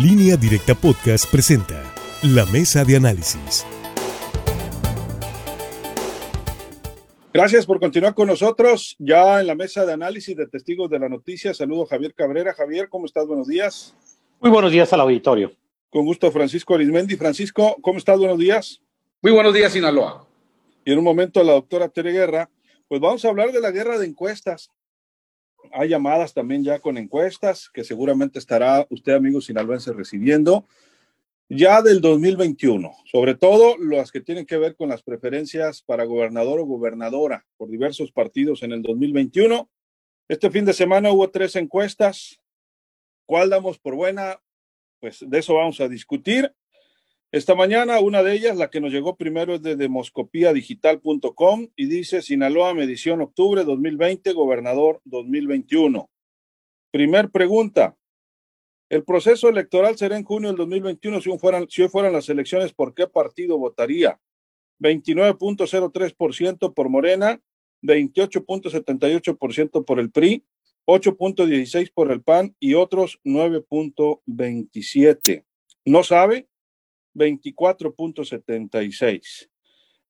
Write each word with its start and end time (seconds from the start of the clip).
Línea 0.00 0.38
Directa 0.38 0.74
Podcast 0.74 1.30
presenta 1.30 1.84
La 2.22 2.46
Mesa 2.46 2.82
de 2.82 2.96
Análisis. 2.96 3.66
Gracias 7.30 7.66
por 7.66 7.78
continuar 7.78 8.14
con 8.14 8.28
nosotros. 8.28 8.96
Ya 8.98 9.42
en 9.42 9.46
la 9.46 9.54
mesa 9.54 9.84
de 9.84 9.92
análisis 9.92 10.34
de 10.34 10.46
testigos 10.46 10.88
de 10.88 10.98
la 10.98 11.10
noticia, 11.10 11.52
saludo 11.52 11.82
a 11.82 11.88
Javier 11.88 12.14
Cabrera. 12.14 12.54
Javier, 12.54 12.88
¿cómo 12.88 13.04
estás? 13.04 13.26
Buenos 13.26 13.46
días. 13.46 13.94
Muy 14.40 14.50
buenos 14.50 14.72
días 14.72 14.90
al 14.94 15.00
auditorio. 15.00 15.52
Con 15.90 16.06
gusto, 16.06 16.32
Francisco 16.32 16.74
Arismendi. 16.74 17.16
Francisco, 17.16 17.76
¿cómo 17.82 17.98
estás? 17.98 18.18
Buenos 18.18 18.38
días. 18.38 18.80
Muy 19.20 19.32
buenos 19.32 19.52
días, 19.52 19.74
Sinaloa. 19.74 20.26
Y 20.86 20.92
en 20.92 20.98
un 21.00 21.04
momento 21.04 21.44
la 21.44 21.52
doctora 21.52 21.90
Tere 21.90 22.12
Guerra, 22.12 22.48
pues 22.88 22.98
vamos 22.98 23.22
a 23.26 23.28
hablar 23.28 23.52
de 23.52 23.60
la 23.60 23.70
guerra 23.70 23.98
de 23.98 24.06
encuestas 24.06 24.70
hay 25.72 25.88
llamadas 25.88 26.34
también 26.34 26.64
ya 26.64 26.78
con 26.80 26.98
encuestas 26.98 27.70
que 27.72 27.84
seguramente 27.84 28.38
estará 28.38 28.86
usted, 28.90 29.14
amigo 29.14 29.40
sinaloense, 29.40 29.92
recibiendo 29.92 30.66
ya 31.48 31.82
del 31.82 32.00
2021, 32.00 32.90
sobre 33.04 33.34
todo 33.34 33.76
las 33.76 34.10
que 34.10 34.22
tienen 34.22 34.46
que 34.46 34.56
ver 34.56 34.74
con 34.74 34.88
las 34.88 35.02
preferencias 35.02 35.82
para 35.82 36.04
gobernador 36.04 36.60
o 36.60 36.64
gobernadora 36.64 37.44
por 37.58 37.68
diversos 37.68 38.10
partidos 38.10 38.62
en 38.62 38.72
el 38.72 38.80
2021. 38.80 39.68
Este 40.28 40.50
fin 40.50 40.64
de 40.64 40.72
semana 40.72 41.12
hubo 41.12 41.28
tres 41.30 41.56
encuestas. 41.56 42.40
¿Cuál 43.26 43.50
damos 43.50 43.78
por 43.78 43.94
buena? 43.94 44.40
Pues 44.98 45.24
de 45.28 45.38
eso 45.38 45.54
vamos 45.54 45.78
a 45.80 45.88
discutir. 45.88 46.54
Esta 47.32 47.54
mañana, 47.54 48.00
una 48.00 48.22
de 48.22 48.34
ellas, 48.34 48.58
la 48.58 48.68
que 48.68 48.82
nos 48.82 48.92
llegó 48.92 49.16
primero 49.16 49.54
es 49.54 49.62
de 49.62 49.74
demoscopiadigital.com 49.74 51.68
y 51.74 51.86
dice 51.86 52.20
Sinaloa, 52.20 52.74
medición 52.74 53.22
octubre 53.22 53.64
2020, 53.64 54.34
gobernador 54.34 55.00
2021. 55.06 56.10
Primer 56.90 57.30
pregunta. 57.30 57.96
El 58.90 59.04
proceso 59.04 59.48
electoral 59.48 59.96
será 59.96 60.18
en 60.18 60.24
junio 60.24 60.50
del 60.50 60.58
2021 60.58 61.22
si, 61.22 61.38
fueran, 61.38 61.62
hoy 61.62 61.88
fueran 61.88 62.12
las 62.12 62.28
elecciones, 62.28 62.74
¿por 62.74 62.92
qué 62.92 63.06
partido 63.06 63.56
votaría? 63.56 64.20
29.03% 64.80 66.74
por 66.74 66.90
Morena, 66.90 67.40
28.78% 67.80 69.86
por 69.86 70.00
el 70.00 70.10
PRI, 70.10 70.44
8.16% 70.86 71.92
por 71.94 72.12
el 72.12 72.20
PAN 72.20 72.54
y 72.60 72.74
otros 72.74 73.20
9.27%. 73.24 75.44
¿No 75.86 76.04
sabe? 76.04 76.46
24.76. 77.14 79.48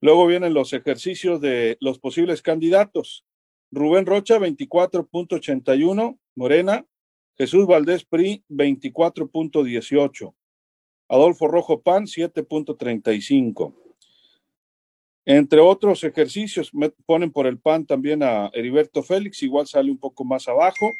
Luego 0.01 0.27
vienen 0.27 0.55
los 0.55 0.73
ejercicios 0.73 1.41
de 1.41 1.77
los 1.81 1.99
posibles 1.99 2.43
candidatos. 2.43 3.25
Rubén 3.71 4.07
Rocha, 4.07 4.39
24.81, 4.39 6.19
Morena. 6.35 6.87
Jesús 7.39 7.67
Valdés 7.67 8.05
PRI, 8.05 8.45
24.18. 8.49 10.35
Adolfo 11.09 11.49
Rojo 11.49 11.83
PAN, 11.83 12.07
7.35. 12.07 13.75
Entre 15.25 15.61
otros 15.61 16.03
ejercicios, 16.03 16.73
ponen 17.07 17.31
por 17.31 17.47
el 17.47 17.59
PAN 17.59 17.87
también 17.87 18.23
a 18.23 18.51
Heriberto 18.53 19.03
Félix, 19.03 19.43
igual 19.43 19.67
sale 19.67 19.91
un 19.91 19.99
poco 19.99 20.25
más 20.25 20.49
abajo. 20.49 20.93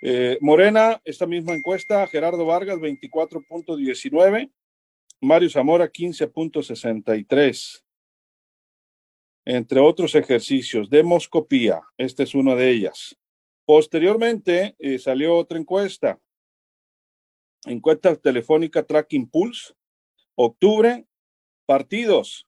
Eh, 0.00 0.38
Morena, 0.40 1.00
esta 1.04 1.26
misma 1.26 1.54
encuesta, 1.54 2.06
Gerardo 2.06 2.46
Vargas, 2.46 2.78
24.19. 2.78 4.50
Mario 5.20 5.50
Zamora 5.50 5.90
15.63. 5.90 7.82
Entre 9.44 9.78
otros 9.80 10.14
ejercicios, 10.14 10.90
demoscopía, 10.90 11.80
esta 11.96 12.24
es 12.24 12.34
una 12.34 12.54
de 12.54 12.70
ellas. 12.70 13.16
Posteriormente 13.64 14.74
eh, 14.78 14.98
salió 14.98 15.36
otra 15.36 15.58
encuesta, 15.58 16.20
encuesta 17.64 18.14
telefónica 18.16 18.82
Tracking 18.84 19.28
Pulse, 19.28 19.74
octubre, 20.34 21.06
partidos. 21.64 22.46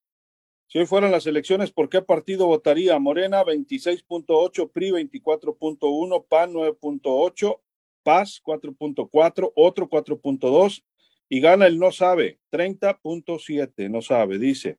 Si 0.66 0.78
hoy 0.78 0.86
fueran 0.86 1.11
las 1.11 1.27
elecciones, 1.27 1.72
¿por 1.72 1.89
qué 1.89 2.02
partido 2.02 2.46
votaría? 2.46 2.98
Morena 2.98 3.45
26.8, 3.45 4.70
PRI 4.70 4.90
24.1, 4.90 6.27
PAN 6.28 6.52
9.8, 6.52 7.61
PAS 8.02 8.42
4.4, 8.45 9.52
otro 9.55 9.89
4.2, 9.89 10.84
y 11.28 11.40
gana 11.40 11.66
el 11.66 11.78
no 11.78 11.92
sabe, 11.92 12.39
30.7, 12.50 13.90
no 13.90 14.02
sabe, 14.02 14.39
dice. 14.39 14.78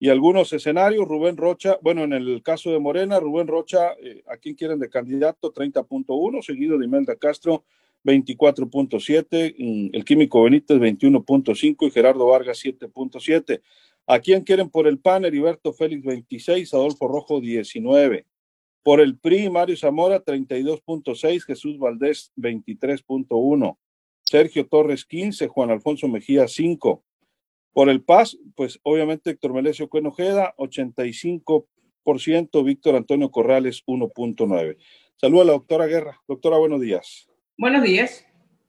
Y 0.00 0.10
algunos 0.10 0.52
escenarios, 0.52 1.08
Rubén 1.08 1.36
Rocha, 1.36 1.78
bueno, 1.82 2.04
en 2.04 2.12
el 2.12 2.42
caso 2.42 2.70
de 2.70 2.78
Morena, 2.78 3.18
Rubén 3.18 3.48
Rocha, 3.48 3.94
eh, 4.00 4.22
¿a 4.28 4.36
quién 4.36 4.54
quieren 4.54 4.78
de 4.78 4.88
candidato? 4.88 5.52
30.1, 5.52 6.42
seguido 6.42 6.78
de 6.78 6.84
Imelda 6.84 7.16
Castro, 7.16 7.64
24.7, 8.04 9.54
mm, 9.58 9.90
el 9.92 10.04
Químico 10.04 10.42
Benítez, 10.44 10.78
21.5 10.78 11.86
y 11.86 11.90
Gerardo 11.90 12.26
Vargas, 12.26 12.58
7.7. 12.64 13.60
¿A 14.06 14.20
quién 14.20 14.42
quieren 14.42 14.70
por 14.70 14.86
el 14.86 15.00
PAN? 15.00 15.24
Heriberto 15.24 15.72
Félix, 15.72 16.04
26, 16.04 16.72
Adolfo 16.74 17.08
Rojo, 17.08 17.40
19. 17.40 18.24
Por 18.84 19.00
el 19.00 19.18
PRI, 19.18 19.50
Mario 19.50 19.76
Zamora, 19.76 20.24
32.6, 20.24 21.44
Jesús 21.44 21.78
Valdés, 21.78 22.32
23.1. 22.36 23.76
Sergio 24.28 24.66
Torres 24.66 25.06
15, 25.06 25.48
Juan 25.48 25.70
Alfonso 25.70 26.06
Mejía 26.06 26.46
5. 26.46 27.02
Por 27.72 27.88
el 27.88 28.02
PAS, 28.02 28.36
pues 28.54 28.78
obviamente 28.82 29.30
Héctor 29.30 29.54
Melesio 29.54 29.88
Cuenojeda 29.88 30.54
85%, 30.58 32.62
Víctor 32.62 32.96
Antonio 32.96 33.30
Corrales 33.30 33.82
1.9. 33.86 34.76
Saludos 35.16 35.42
a 35.42 35.46
la 35.46 35.52
doctora 35.52 35.86
Guerra. 35.86 36.20
Doctora, 36.28 36.58
buenos 36.58 36.82
días. 36.82 37.26
Buenos 37.56 37.82
días. 37.82 38.26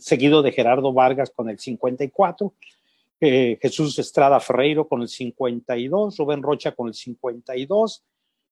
seguido 0.00 0.42
de 0.42 0.52
Gerardo 0.52 0.92
Vargas 0.92 1.30
con 1.30 1.48
el 1.48 1.56
54%, 1.58 2.52
eh, 3.20 3.56
Jesús 3.62 3.96
Estrada 4.00 4.40
Ferreiro 4.40 4.88
con 4.88 5.02
el 5.02 5.08
52%, 5.08 6.18
Rubén 6.18 6.42
Rocha 6.42 6.72
con 6.72 6.88
el 6.88 6.94
52%, 6.94 8.02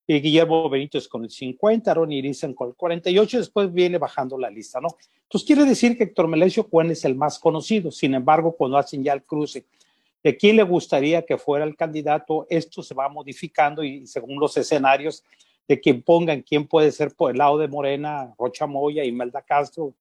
y 0.06 0.20
Guillermo 0.20 0.68
Benítez 0.68 1.06
con 1.08 1.24
el 1.24 1.30
50, 1.30 1.94
Ronnie 1.94 2.18
Irizan 2.18 2.54
con 2.54 2.68
el 2.68 2.74
48, 2.74 3.38
después 3.38 3.72
viene 3.72 3.98
bajando 3.98 4.36
la 4.36 4.50
lista, 4.50 4.80
¿no? 4.80 4.88
Entonces 5.22 5.46
quiere 5.46 5.64
decir 5.64 5.96
que 5.96 6.04
Héctor 6.04 6.26
Melesio 6.26 6.68
Cuen 6.68 6.90
es 6.90 7.04
el 7.04 7.14
más 7.14 7.38
conocido, 7.38 7.90
sin 7.90 8.14
embargo, 8.14 8.56
cuando 8.56 8.76
hacen 8.76 9.04
ya 9.04 9.12
el 9.12 9.22
cruce 9.22 9.64
de 10.22 10.36
quién 10.36 10.56
le 10.56 10.62
gustaría 10.62 11.22
que 11.24 11.38
fuera 11.38 11.64
el 11.64 11.76
candidato, 11.76 12.46
esto 12.50 12.82
se 12.82 12.94
va 12.94 13.08
modificando 13.08 13.82
y 13.82 14.06
según 14.06 14.38
los 14.38 14.56
escenarios 14.56 15.24
de 15.66 15.80
quien 15.80 16.02
pongan 16.02 16.42
quién 16.42 16.66
puede 16.66 16.90
ser 16.92 17.14
por 17.14 17.30
el 17.30 17.38
lado 17.38 17.56
de 17.58 17.68
Morena, 17.68 18.34
Rocha 18.38 18.66
Moya, 18.66 19.04
Imelda 19.04 19.40
Castro, 19.42 19.94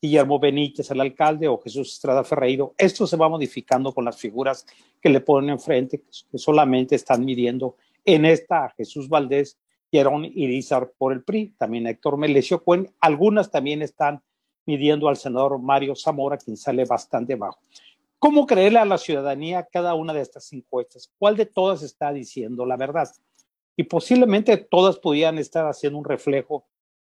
Guillermo 0.00 0.38
Benítez, 0.38 0.90
el 0.90 1.00
alcalde, 1.00 1.48
o 1.48 1.58
Jesús 1.58 1.92
Estrada 1.92 2.22
Ferreiro. 2.24 2.74
Esto 2.78 3.06
se 3.06 3.16
va 3.16 3.28
modificando 3.28 3.92
con 3.92 4.04
las 4.04 4.16
figuras 4.16 4.66
que 5.00 5.08
le 5.08 5.20
ponen 5.20 5.50
enfrente, 5.50 6.02
que 6.30 6.38
solamente 6.38 6.94
están 6.94 7.24
midiendo 7.24 7.76
en 8.06 8.24
esta 8.24 8.72
Jesús 8.76 9.08
Valdés 9.08 9.58
Aaron 9.92 10.24
Irizar 10.24 10.92
por 10.98 11.12
el 11.12 11.22
PRI, 11.22 11.54
también 11.58 11.86
Héctor 11.86 12.16
Melesio 12.16 12.62
Cuen. 12.62 12.92
Algunas 13.00 13.50
también 13.50 13.82
están 13.82 14.22
midiendo 14.66 15.08
al 15.08 15.16
senador 15.16 15.58
Mario 15.58 15.94
Zamora, 15.94 16.36
quien 16.36 16.56
sale 16.56 16.84
bastante 16.84 17.34
bajo. 17.34 17.58
¿Cómo 18.18 18.46
creerle 18.46 18.78
a 18.78 18.84
la 18.84 18.98
ciudadanía 18.98 19.68
cada 19.70 19.94
una 19.94 20.12
de 20.12 20.22
estas 20.22 20.52
encuestas? 20.52 21.10
¿Cuál 21.18 21.36
de 21.36 21.46
todas 21.46 21.82
está 21.82 22.12
diciendo 22.12 22.64
la 22.66 22.76
verdad? 22.76 23.08
Y 23.76 23.84
posiblemente 23.84 24.56
todas 24.56 24.98
pudieran 24.98 25.38
estar 25.38 25.66
haciendo 25.66 25.98
un 25.98 26.04
reflejo 26.04 26.64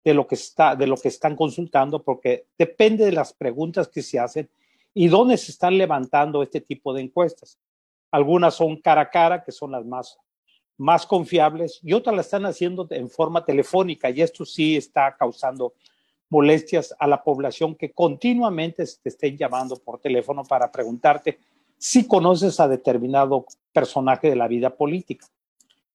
de 0.03 0.13
lo 0.13 0.27
que 0.27 0.35
está, 0.35 0.75
de 0.75 0.87
lo 0.87 0.97
que 0.97 1.09
están 1.09 1.35
consultando, 1.35 2.01
porque 2.01 2.47
depende 2.57 3.05
de 3.05 3.11
las 3.11 3.33
preguntas 3.33 3.87
que 3.87 4.01
se 4.01 4.19
hacen 4.19 4.49
y 4.93 5.07
dónde 5.07 5.37
se 5.37 5.51
están 5.51 5.77
levantando 5.77 6.41
este 6.41 6.61
tipo 6.61 6.93
de 6.93 7.01
encuestas. 7.01 7.59
Algunas 8.11 8.55
son 8.55 8.77
cara 8.77 9.01
a 9.01 9.09
cara, 9.09 9.43
que 9.43 9.51
son 9.51 9.71
las 9.71 9.85
más, 9.85 10.17
más 10.77 11.05
confiables, 11.05 11.79
y 11.83 11.93
otras 11.93 12.15
las 12.15 12.25
están 12.25 12.45
haciendo 12.45 12.87
en 12.89 13.09
forma 13.09 13.45
telefónica, 13.45 14.09
y 14.09 14.21
esto 14.21 14.45
sí 14.45 14.75
está 14.75 15.15
causando 15.15 15.73
molestias 16.29 16.95
a 16.97 17.07
la 17.07 17.23
población 17.23 17.75
que 17.75 17.91
continuamente 17.91 18.83
te 19.01 19.09
estén 19.09 19.37
llamando 19.37 19.75
por 19.75 19.99
teléfono 19.99 20.43
para 20.43 20.71
preguntarte 20.71 21.37
si 21.77 22.07
conoces 22.07 22.59
a 22.59 22.67
determinado 22.67 23.45
personaje 23.71 24.29
de 24.29 24.35
la 24.35 24.47
vida 24.47 24.75
política. 24.75 25.27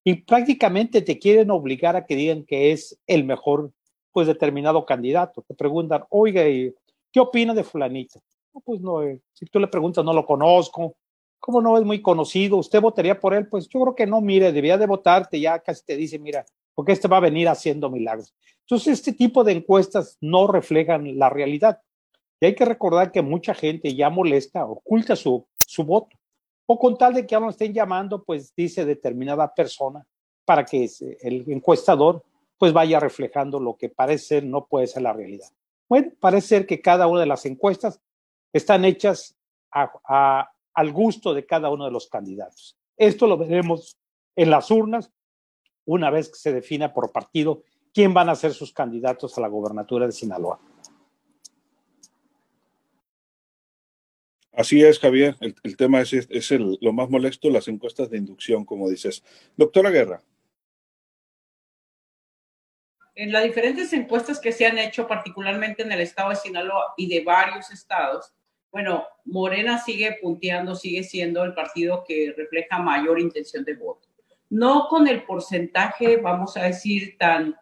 Y 0.03 0.15
prácticamente 0.15 1.01
te 1.01 1.19
quieren 1.19 1.51
obligar 1.51 1.95
a 1.95 2.05
que 2.05 2.15
digan 2.15 2.43
que 2.43 2.71
es 2.71 2.97
el 3.05 3.25
mejor 3.25 3.71
pues 4.11 4.27
determinado 4.27 4.85
candidato. 4.85 5.41
Te 5.41 5.53
preguntan, 5.53 6.05
oiga, 6.09 6.43
¿qué 6.43 7.19
opina 7.19 7.53
de 7.53 7.63
fulanito? 7.63 8.21
pues 8.63 8.81
no, 8.81 9.03
eh, 9.03 9.21
si 9.33 9.45
tú 9.45 9.59
le 9.59 9.67
preguntas, 9.67 10.03
no 10.03 10.13
lo 10.13 10.25
conozco, 10.25 10.95
¿cómo 11.39 11.61
no 11.61 11.77
es 11.77 11.83
muy 11.83 12.01
conocido? 12.01 12.57
¿Usted 12.57 12.81
votaría 12.81 13.19
por 13.19 13.33
él? 13.33 13.47
Pues 13.47 13.67
yo 13.67 13.81
creo 13.81 13.95
que 13.95 14.05
no, 14.05 14.21
mire, 14.21 14.51
debía 14.51 14.77
de 14.77 14.85
votarte, 14.85 15.39
ya 15.39 15.59
casi 15.59 15.83
te 15.85 15.95
dice, 15.95 16.19
mira, 16.19 16.45
porque 16.75 16.91
este 16.91 17.07
va 17.07 17.17
a 17.17 17.21
venir 17.21 17.47
haciendo 17.47 17.89
milagros. 17.89 18.33
Entonces, 18.61 18.99
este 18.99 19.13
tipo 19.13 19.43
de 19.43 19.53
encuestas 19.53 20.17
no 20.21 20.47
reflejan 20.47 21.17
la 21.17 21.29
realidad. 21.29 21.81
Y 22.39 22.45
hay 22.45 22.55
que 22.55 22.65
recordar 22.65 23.11
que 23.11 23.21
mucha 23.21 23.53
gente 23.53 23.95
ya 23.95 24.09
molesta, 24.09 24.65
oculta 24.65 25.15
su, 25.15 25.45
su 25.55 25.83
voto. 25.83 26.17
O 26.65 26.77
con 26.77 26.97
tal 26.97 27.13
de 27.15 27.21
que 27.23 27.31
ya 27.31 27.39
no 27.39 27.49
estén 27.49 27.73
llamando, 27.73 28.23
pues 28.23 28.53
dice 28.55 28.85
determinada 28.85 29.53
persona 29.53 30.05
para 30.45 30.63
que 30.65 30.89
el 31.21 31.43
encuestador 31.47 32.23
pues 32.57 32.73
vaya 32.73 32.99
reflejando 32.99 33.59
lo 33.59 33.75
que 33.77 33.89
parece 33.89 34.25
ser 34.25 34.43
no 34.43 34.65
puede 34.65 34.87
ser 34.87 35.01
la 35.01 35.13
realidad. 35.13 35.47
Bueno, 35.87 36.11
parece 36.19 36.47
ser 36.47 36.67
que 36.67 36.81
cada 36.81 37.07
una 37.07 37.21
de 37.21 37.25
las 37.25 37.45
encuestas 37.45 37.99
están 38.53 38.85
hechas 38.85 39.35
al 40.79 40.93
gusto 40.93 41.33
de 41.33 41.45
cada 41.45 41.69
uno 41.69 41.83
de 41.83 41.91
los 41.91 42.07
candidatos. 42.07 42.77
Esto 42.95 43.27
lo 43.27 43.37
veremos 43.37 43.97
en 44.37 44.49
las 44.49 44.71
urnas 44.71 45.11
una 45.83 46.09
vez 46.09 46.29
que 46.29 46.37
se 46.37 46.53
defina 46.53 46.93
por 46.93 47.11
partido 47.11 47.63
quién 47.93 48.13
van 48.13 48.29
a 48.29 48.35
ser 48.35 48.53
sus 48.53 48.71
candidatos 48.71 49.37
a 49.37 49.41
la 49.41 49.49
gobernatura 49.49 50.05
de 50.05 50.13
Sinaloa. 50.13 50.57
Así 54.53 54.81
es, 54.81 54.99
Javier. 54.99 55.35
El, 55.41 55.75
tema 55.75 55.99
es, 55.99 56.13
es 56.13 56.51
lo 56.51 56.93
más 56.93 57.09
molesto, 57.09 57.49
las 57.49 57.67
encuestas 57.67 58.09
de 58.09 58.17
inducción, 58.17 58.63
como 58.63 58.89
dices. 58.89 59.21
Doctora 59.57 59.89
Guerra 59.89 60.23
en 63.19 63.33
las 63.33 63.43
diferentes 63.43 63.91
encuestas 63.91 64.39
que 64.39 64.53
se 64.53 64.65
han 64.65 64.77
hecho, 64.77 65.05
particularmente 65.05 65.83
en 65.83 65.91
el 65.91 65.99
estado 65.99 66.29
de 66.29 66.37
Sinaloa 66.37 66.93
y 66.95 67.09
de 67.09 67.21
varios 67.21 67.69
estados, 67.69 68.33
bueno, 68.71 69.05
Morena 69.25 69.79
sigue 69.79 70.17
punteando, 70.21 70.75
sigue 70.75 71.03
siendo 71.03 71.43
el 71.43 71.53
partido 71.53 72.03
que 72.07 72.33
refleja 72.37 72.79
mayor 72.79 73.19
intención 73.19 73.63
de 73.63 73.75
voto. 73.75 74.07
No 74.49 74.87
con 74.87 75.07
el 75.07 75.23
porcentaje, 75.23 76.17
vamos 76.17 76.57
a 76.57 76.63
decir, 76.63 77.17
tan, 77.17 77.55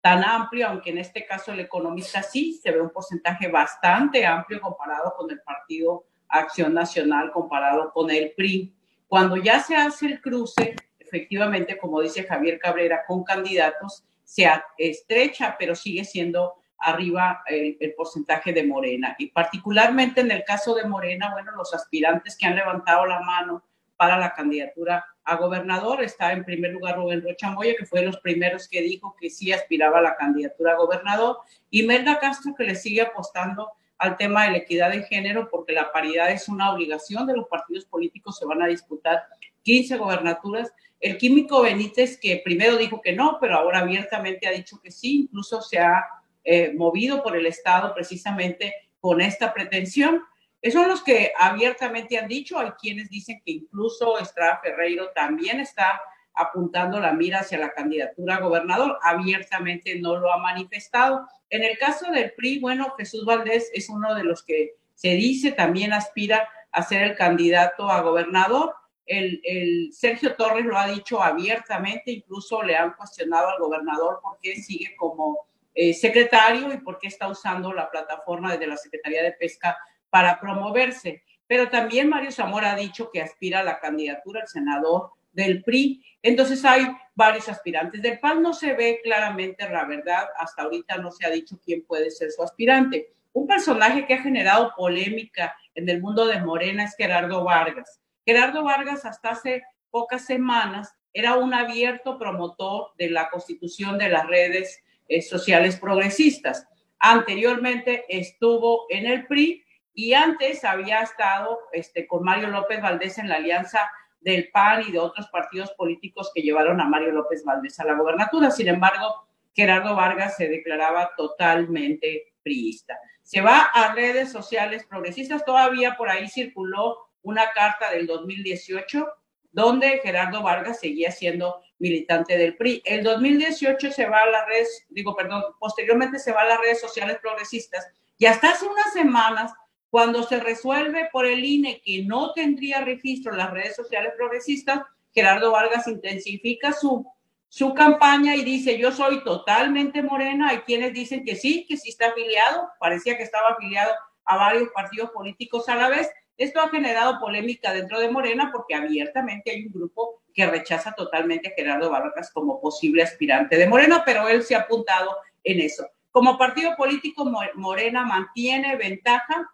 tan 0.00 0.24
amplio, 0.24 0.68
aunque 0.68 0.90
en 0.90 0.98
este 0.98 1.26
caso 1.26 1.52
el 1.52 1.60
economista 1.60 2.22
sí 2.22 2.54
se 2.62 2.70
ve 2.70 2.80
un 2.80 2.90
porcentaje 2.90 3.48
bastante 3.48 4.26
amplio 4.26 4.60
comparado 4.60 5.14
con 5.16 5.30
el 5.30 5.40
partido 5.40 6.04
Acción 6.28 6.74
Nacional, 6.74 7.30
comparado 7.32 7.92
con 7.92 8.10
el 8.10 8.32
PRI. 8.32 8.74
Cuando 9.06 9.36
ya 9.36 9.60
se 9.60 9.76
hace 9.76 10.06
el 10.06 10.20
cruce, 10.20 10.74
efectivamente, 10.98 11.78
como 11.78 12.00
dice 12.00 12.24
Javier 12.24 12.58
Cabrera, 12.58 13.04
con 13.06 13.22
candidatos, 13.22 14.04
se 14.24 14.48
estrecha, 14.78 15.56
pero 15.58 15.74
sigue 15.74 16.04
siendo 16.04 16.54
arriba 16.84 17.42
el, 17.46 17.94
porcentaje 17.96 18.52
de 18.52 18.64
Morena. 18.64 19.16
Y 19.18 19.26
particularmente 19.28 20.20
en 20.20 20.30
el 20.30 20.44
caso 20.44 20.74
de 20.74 20.84
Morena, 20.84 21.32
bueno, 21.32 21.52
los 21.56 21.74
aspirantes 21.74 22.36
que 22.36 22.46
han 22.46 22.56
levantado 22.56 23.06
la 23.06 23.20
mano 23.20 23.64
para 23.96 24.18
la 24.18 24.34
candidatura 24.34 25.04
a 25.24 25.36
gobernador, 25.36 26.02
está 26.02 26.32
en 26.32 26.44
primer 26.44 26.72
lugar 26.72 26.96
Rubén 26.96 27.22
Rocha 27.22 27.50
Moya, 27.50 27.74
que 27.78 27.86
fue 27.86 28.00
de 28.00 28.06
los 28.06 28.18
primeros 28.18 28.68
que 28.68 28.82
dijo 28.82 29.16
que 29.18 29.30
sí 29.30 29.52
aspiraba 29.52 29.98
a 29.98 30.02
la 30.02 30.16
candidatura 30.16 30.72
a 30.72 30.76
gobernador, 30.76 31.38
y 31.70 31.84
Melda 31.84 32.18
Castro, 32.18 32.54
que 32.54 32.64
le 32.64 32.74
sigue 32.74 33.00
apostando 33.00 33.70
al 33.96 34.16
tema 34.18 34.44
de 34.44 34.50
la 34.50 34.56
equidad 34.58 34.90
de 34.90 35.04
género, 35.04 35.48
porque 35.50 35.72
la 35.72 35.90
paridad 35.92 36.30
es 36.30 36.48
una 36.48 36.72
obligación 36.72 37.26
de 37.26 37.36
los 37.36 37.48
partidos 37.48 37.86
políticos, 37.86 38.38
se 38.38 38.44
van 38.44 38.60
a 38.60 38.66
disputar 38.66 39.24
15 39.62 39.96
gobernaturas 39.96 40.72
el 41.04 41.18
químico 41.18 41.60
Benítez, 41.60 42.18
que 42.18 42.40
primero 42.42 42.78
dijo 42.78 43.02
que 43.02 43.12
no, 43.12 43.36
pero 43.38 43.56
ahora 43.56 43.80
abiertamente 43.80 44.48
ha 44.48 44.52
dicho 44.52 44.80
que 44.82 44.90
sí, 44.90 45.24
incluso 45.24 45.60
se 45.60 45.78
ha 45.78 46.02
eh, 46.44 46.72
movido 46.74 47.22
por 47.22 47.36
el 47.36 47.46
Estado 47.46 47.94
precisamente 47.94 48.74
con 49.00 49.20
esta 49.20 49.52
pretensión. 49.52 50.22
Esos 50.60 50.82
son 50.82 50.90
los 50.90 51.02
que 51.02 51.32
abiertamente 51.38 52.18
han 52.18 52.28
dicho. 52.28 52.58
Hay 52.58 52.70
quienes 52.72 53.10
dicen 53.10 53.42
que 53.44 53.52
incluso 53.52 54.18
Estrada 54.18 54.60
Ferreiro 54.62 55.10
también 55.14 55.60
está 55.60 56.00
apuntando 56.34 57.00
la 57.00 57.12
mira 57.12 57.40
hacia 57.40 57.58
la 57.58 57.72
candidatura 57.72 58.36
a 58.36 58.40
gobernador. 58.40 58.98
Abiertamente 59.02 59.98
no 60.00 60.16
lo 60.16 60.32
ha 60.32 60.38
manifestado. 60.38 61.26
En 61.50 61.62
el 61.62 61.76
caso 61.78 62.10
del 62.10 62.32
PRI, 62.32 62.60
bueno, 62.60 62.94
Jesús 62.96 63.24
Valdés 63.24 63.70
es 63.74 63.88
uno 63.88 64.14
de 64.14 64.24
los 64.24 64.42
que 64.42 64.74
se 64.94 65.10
dice 65.10 65.52
también 65.52 65.92
aspira 65.92 66.48
a 66.72 66.82
ser 66.82 67.02
el 67.02 67.16
candidato 67.16 67.90
a 67.90 68.00
gobernador 68.00 68.74
el, 69.06 69.90
Sergio 69.92 70.34
Torres 70.34 70.64
lo 70.64 70.78
ha 70.78 70.88
dicho 70.88 71.22
abiertamente, 71.22 72.10
incluso 72.10 72.62
le 72.62 72.76
han 72.76 72.94
cuestionado 72.94 73.48
al 73.48 73.58
gobernador 73.58 74.20
por 74.22 74.38
qué 74.40 74.56
sigue 74.56 74.94
como 74.96 75.46
eh, 75.74 75.92
secretario 75.94 76.72
y 76.72 76.78
por 76.78 76.98
qué 76.98 77.08
está 77.08 77.28
usando 77.28 77.72
la 77.72 77.90
plataforma 77.90 78.52
desde 78.52 78.66
la 78.66 78.76
Secretaría 78.76 79.22
de 79.22 79.32
Pesca 79.32 79.76
para 80.08 80.38
promoverse. 80.38 81.24
Pero 81.46 81.68
también 81.68 82.08
Mario 82.08 82.30
Zamora 82.30 82.72
ha 82.72 82.76
dicho 82.76 83.10
que 83.12 83.20
aspira 83.20 83.60
a 83.60 83.64
la 83.64 83.80
candidatura 83.80 84.42
al 84.42 84.48
senador 84.48 85.10
del 85.32 85.62
PRI. 85.62 86.02
Entonces 86.22 86.64
hay 86.64 86.86
varios 87.14 87.48
aspirantes. 87.48 88.00
Del 88.00 88.20
PAN 88.20 88.40
no 88.40 88.54
se 88.54 88.72
ve 88.74 89.00
claramente 89.02 89.68
la 89.68 89.84
verdad. 89.84 90.28
Hasta 90.38 90.62
ahorita 90.62 90.96
no 90.98 91.10
se 91.10 91.26
ha 91.26 91.30
dicho 91.30 91.58
quién 91.64 91.84
puede 91.84 92.10
ser 92.10 92.30
su 92.30 92.42
aspirante. 92.42 93.08
Un 93.32 93.46
personaje 93.46 94.06
que 94.06 94.14
ha 94.14 94.22
generado 94.22 94.72
polémica 94.76 95.56
en 95.74 95.88
el 95.88 96.00
mundo 96.00 96.26
de 96.26 96.40
Morena 96.40 96.84
es 96.84 96.94
Gerardo 96.96 97.42
Vargas. 97.42 98.00
Gerardo 98.24 98.62
Vargas 98.62 99.04
hasta 99.04 99.30
hace 99.30 99.64
pocas 99.90 100.24
semanas 100.24 100.94
era 101.12 101.36
un 101.36 101.52
abierto 101.52 102.18
promotor 102.18 102.92
de 102.96 103.10
la 103.10 103.28
constitución 103.30 103.98
de 103.98 104.08
las 104.08 104.26
redes 104.26 104.83
sociales 105.28 105.76
progresistas. 105.76 106.66
Anteriormente 106.98 108.04
estuvo 108.08 108.86
en 108.88 109.06
el 109.06 109.26
PRI 109.26 109.64
y 109.92 110.12
antes 110.14 110.64
había 110.64 111.02
estado 111.02 111.58
este, 111.72 112.06
con 112.06 112.24
Mario 112.24 112.48
López 112.48 112.80
Valdés 112.82 113.18
en 113.18 113.28
la 113.28 113.36
alianza 113.36 113.90
del 114.20 114.50
PAN 114.50 114.84
y 114.88 114.92
de 114.92 114.98
otros 114.98 115.28
partidos 115.28 115.70
políticos 115.72 116.32
que 116.34 116.42
llevaron 116.42 116.80
a 116.80 116.88
Mario 116.88 117.12
López 117.12 117.44
Valdés 117.44 117.78
a 117.78 117.84
la 117.84 117.94
gobernatura. 117.94 118.50
Sin 118.50 118.68
embargo, 118.68 119.28
Gerardo 119.54 119.94
Vargas 119.94 120.36
se 120.36 120.48
declaraba 120.48 121.10
totalmente 121.16 122.34
priista. 122.42 122.98
Se 123.22 123.40
va 123.40 123.60
a 123.62 123.94
redes 123.94 124.32
sociales 124.32 124.84
progresistas, 124.84 125.44
todavía 125.44 125.96
por 125.96 126.08
ahí 126.08 126.28
circuló 126.28 126.98
una 127.22 127.50
carta 127.52 127.90
del 127.90 128.06
2018 128.06 129.06
donde 129.52 130.00
Gerardo 130.02 130.42
Vargas 130.42 130.80
seguía 130.80 131.12
siendo 131.12 131.62
militante 131.78 132.36
del 132.38 132.56
PRI. 132.56 132.82
El 132.84 133.02
2018 133.02 133.90
se 133.90 134.06
va 134.06 134.20
a 134.20 134.30
las 134.30 134.46
redes, 134.46 134.86
digo, 134.88 135.14
perdón, 135.16 135.42
posteriormente 135.58 136.18
se 136.18 136.32
va 136.32 136.42
a 136.42 136.46
las 136.46 136.60
redes 136.60 136.80
sociales 136.80 137.18
progresistas 137.20 137.86
y 138.18 138.26
hasta 138.26 138.50
hace 138.50 138.66
unas 138.66 138.92
semanas, 138.92 139.52
cuando 139.90 140.22
se 140.24 140.40
resuelve 140.40 141.08
por 141.12 141.26
el 141.26 141.44
INE 141.44 141.80
que 141.84 142.04
no 142.04 142.32
tendría 142.32 142.80
registro 142.80 143.32
en 143.32 143.38
las 143.38 143.50
redes 143.52 143.76
sociales 143.76 144.12
progresistas, 144.16 144.80
Gerardo 145.12 145.52
Vargas 145.52 145.86
intensifica 145.86 146.72
su, 146.72 147.06
su 147.48 147.74
campaña 147.74 148.34
y 148.34 148.42
dice, 148.42 148.76
yo 148.76 148.90
soy 148.90 149.22
totalmente 149.22 150.02
morena. 150.02 150.48
Hay 150.48 150.58
quienes 150.58 150.92
dicen 150.92 151.24
que 151.24 151.36
sí, 151.36 151.64
que 151.68 151.76
sí 151.76 151.90
está 151.90 152.08
afiliado. 152.08 152.68
Parecía 152.80 153.16
que 153.16 153.22
estaba 153.22 153.50
afiliado 153.50 153.92
a 154.24 154.36
varios 154.36 154.68
partidos 154.74 155.10
políticos 155.10 155.68
a 155.68 155.76
la 155.76 155.88
vez. 155.88 156.10
Esto 156.36 156.60
ha 156.60 156.68
generado 156.68 157.20
polémica 157.20 157.72
dentro 157.72 158.00
de 158.00 158.10
Morena 158.10 158.50
porque 158.52 158.74
abiertamente 158.74 159.50
hay 159.50 159.66
un 159.66 159.72
grupo 159.72 160.22
que 160.34 160.46
rechaza 160.46 160.92
totalmente 160.92 161.48
a 161.48 161.54
Gerardo 161.54 161.90
Vargas 161.90 162.30
como 162.32 162.60
posible 162.60 163.02
aspirante 163.02 163.56
de 163.56 163.68
Morena, 163.68 164.02
pero 164.04 164.28
él 164.28 164.42
se 164.42 164.54
ha 164.54 164.60
apuntado 164.60 165.16
en 165.44 165.60
eso. 165.60 165.86
Como 166.10 166.38
partido 166.38 166.76
político, 166.76 167.24
Morena 167.54 168.04
mantiene 168.04 168.76
ventaja. 168.76 169.50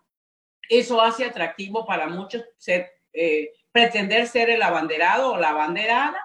Eso 0.69 1.01
hace 1.01 1.25
atractivo 1.25 1.87
para 1.87 2.07
muchos 2.07 2.45
ser, 2.57 2.91
eh, 3.13 3.53
pretender 3.73 4.27
ser 4.27 4.51
el 4.51 4.63
abanderado 4.63 5.33
o 5.33 5.37
la 5.37 5.51
abanderada 5.51 6.21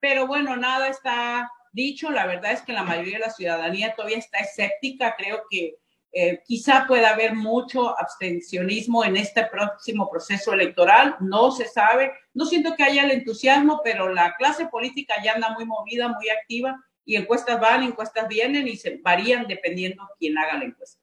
pero 0.00 0.26
bueno, 0.26 0.56
nada 0.56 0.88
está 0.88 1.52
dicho. 1.72 2.10
La 2.10 2.26
verdad 2.26 2.52
es 2.52 2.62
que 2.62 2.72
la 2.72 2.82
mayoría 2.82 3.18
de 3.18 3.26
la 3.26 3.30
ciudadanía 3.30 3.94
todavía 3.94 4.18
está 4.18 4.38
escéptica. 4.38 5.14
Creo 5.16 5.42
que 5.48 5.76
eh, 6.12 6.42
quizá 6.44 6.86
pueda 6.88 7.10
haber 7.10 7.34
mucho 7.34 7.96
abstencionismo 7.98 9.04
en 9.04 9.16
este 9.16 9.44
próximo 9.46 10.10
proceso 10.10 10.52
electoral. 10.52 11.16
No 11.20 11.52
se 11.52 11.66
sabe. 11.66 12.12
No 12.34 12.46
siento 12.46 12.74
que 12.74 12.82
haya 12.82 13.04
el 13.04 13.12
entusiasmo, 13.12 13.80
pero 13.84 14.12
la 14.12 14.34
clase 14.36 14.66
política 14.66 15.14
ya 15.22 15.34
anda 15.34 15.54
muy 15.54 15.64
movida, 15.64 16.08
muy 16.08 16.28
activa 16.28 16.82
y 17.04 17.16
encuestas 17.16 17.60
van, 17.60 17.82
encuestas 17.82 18.28
vienen 18.28 18.66
y 18.68 18.76
se 18.76 18.98
varían 19.02 19.46
dependiendo 19.46 20.08
quién 20.18 20.36
haga 20.38 20.58
la 20.58 20.64
encuesta. 20.64 21.00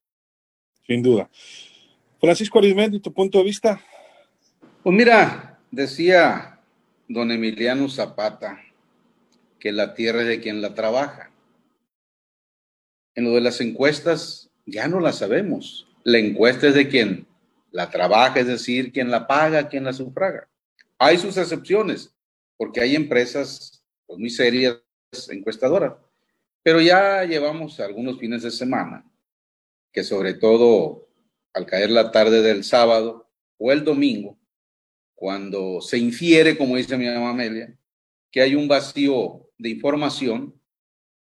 Sin 0.85 1.01
duda. 1.01 1.29
Francisco 2.19 2.59
Arizmendi, 2.59 2.99
tu 2.99 3.13
punto 3.13 3.37
de 3.37 3.43
vista. 3.43 3.81
Pues 4.83 4.95
mira, 4.95 5.59
decía 5.71 6.59
don 7.07 7.31
Emiliano 7.31 7.89
Zapata, 7.89 8.61
que 9.59 9.71
la 9.71 9.93
tierra 9.93 10.21
es 10.21 10.27
de 10.27 10.41
quien 10.41 10.61
la 10.61 10.73
trabaja. 10.73 11.31
En 13.15 13.25
lo 13.25 13.31
de 13.31 13.41
las 13.41 13.61
encuestas, 13.61 14.46
ya 14.67 14.87
no 14.87 14.99
la 14.99 15.13
sabemos. 15.13 15.87
La 16.03 16.19
encuesta 16.19 16.67
es 16.67 16.75
de 16.75 16.87
quien 16.87 17.25
la 17.71 17.89
trabaja, 17.89 18.39
es 18.39 18.47
decir, 18.47 18.91
quien 18.91 19.09
la 19.09 19.25
paga, 19.25 19.67
quien 19.67 19.85
la 19.85 19.93
sufraga. 19.93 20.47
Hay 20.99 21.17
sus 21.17 21.37
excepciones, 21.37 22.13
porque 22.57 22.81
hay 22.81 22.95
empresas 22.95 23.83
pues, 24.05 24.19
muy 24.19 24.29
serias 24.29 24.79
encuestadoras, 25.29 25.93
pero 26.61 26.81
ya 26.81 27.23
llevamos 27.23 27.79
algunos 27.79 28.19
fines 28.19 28.43
de 28.43 28.51
semana 28.51 29.09
que 29.91 30.03
sobre 30.03 30.33
todo 30.33 31.07
al 31.53 31.65
caer 31.65 31.89
la 31.89 32.11
tarde 32.11 32.41
del 32.41 32.63
sábado 32.63 33.29
o 33.57 33.71
el 33.71 33.83
domingo, 33.83 34.37
cuando 35.15 35.81
se 35.81 35.97
infiere, 35.97 36.57
como 36.57 36.75
dice 36.75 36.97
mi 36.97 37.05
mamá 37.07 37.31
Amelia, 37.31 37.75
que 38.29 38.41
hay 38.41 38.53
un 38.53 38.67
vacío 38.67 39.49
de 39.57 39.69
información, 39.69 40.53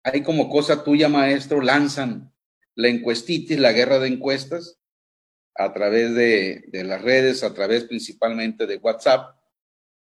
hay 0.03 0.23
como 0.23 0.49
cosa 0.49 0.83
tuya, 0.83 1.09
maestro, 1.09 1.61
lanzan 1.61 2.33
la 2.75 2.89
encuestitis, 2.89 3.59
la 3.59 3.71
guerra 3.71 3.99
de 3.99 4.09
encuestas, 4.09 4.77
a 5.55 5.71
través 5.73 6.13
de, 6.13 6.65
las 6.83 7.01
redes, 7.01 7.43
a 7.43 7.53
través 7.53 7.85
principalmente 7.85 8.67
de 8.67 8.75
WhatsApp, 8.77 9.35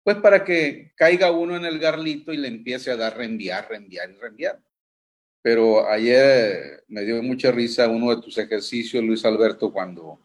pues 0.02 0.16
para 0.16 0.44
que 0.44 0.92
caiga 0.96 1.30
uno 1.30 1.56
en 1.56 1.64
el 1.64 1.78
garlito 1.78 2.32
y 2.32 2.38
le 2.38 2.48
empiece 2.48 2.90
a 2.90 2.96
dar 2.96 3.16
reenviar, 3.16 3.68
reenviar 3.68 4.10
y 4.10 4.14
reenviar. 4.14 4.60
Pero 5.42 5.88
ayer 5.88 6.84
me 6.88 7.04
dio 7.04 7.22
mucha 7.22 7.52
risa 7.52 7.88
uno 7.88 8.14
de 8.14 8.22
tus 8.22 8.38
ejercicios, 8.38 9.04
Luis 9.04 9.24
Alberto, 9.24 9.72
cuando 9.72 10.20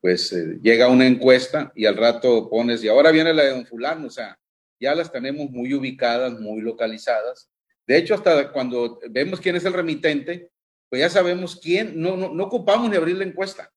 pues 0.00 0.32
eh, 0.32 0.58
llega 0.62 0.88
una 0.88 1.06
encuesta 1.06 1.72
y 1.76 1.84
al 1.84 1.96
rato 1.96 2.48
pones, 2.48 2.82
y 2.82 2.88
ahora 2.88 3.10
viene 3.10 3.34
la 3.34 3.44
de 3.44 3.50
don 3.50 3.66
fulano, 3.66 4.06
o 4.06 4.10
sea, 4.10 4.38
ya 4.80 4.94
las 4.94 5.12
tenemos 5.12 5.50
muy 5.50 5.74
ubicadas, 5.74 6.40
muy 6.40 6.62
localizadas. 6.62 7.50
De 7.86 7.98
hecho, 7.98 8.14
hasta 8.14 8.50
cuando 8.50 8.98
vemos 9.10 9.40
quién 9.40 9.56
es 9.56 9.64
el 9.66 9.74
remitente, 9.74 10.50
pues 10.90 11.00
ya 11.00 11.08
sabemos 11.08 11.56
quién, 11.56 12.00
no, 12.00 12.16
no, 12.16 12.44
ocupamos 12.44 12.90
ni 12.90 12.96
abrir 12.96 13.16
la 13.16 13.24
encuesta. 13.24 13.72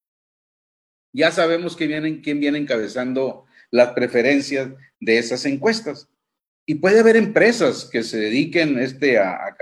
Ya 1.12 1.30
sabemos 1.30 1.76
quién 1.76 1.88
viene, 1.88 2.20
quién 2.20 2.40
viene 2.40 2.58
encabezando 2.58 3.46
las 3.70 3.92
preferencias 3.92 4.68
de 5.00 5.18
esas 5.18 5.44
encuestas. 5.46 6.08
Y 6.66 6.74
puede 6.74 7.00
haber 7.00 7.16
empresas 7.16 7.88
que 7.90 8.02
se 8.02 8.18
dediquen 8.18 8.78
este, 8.78 9.18
a, 9.18 9.56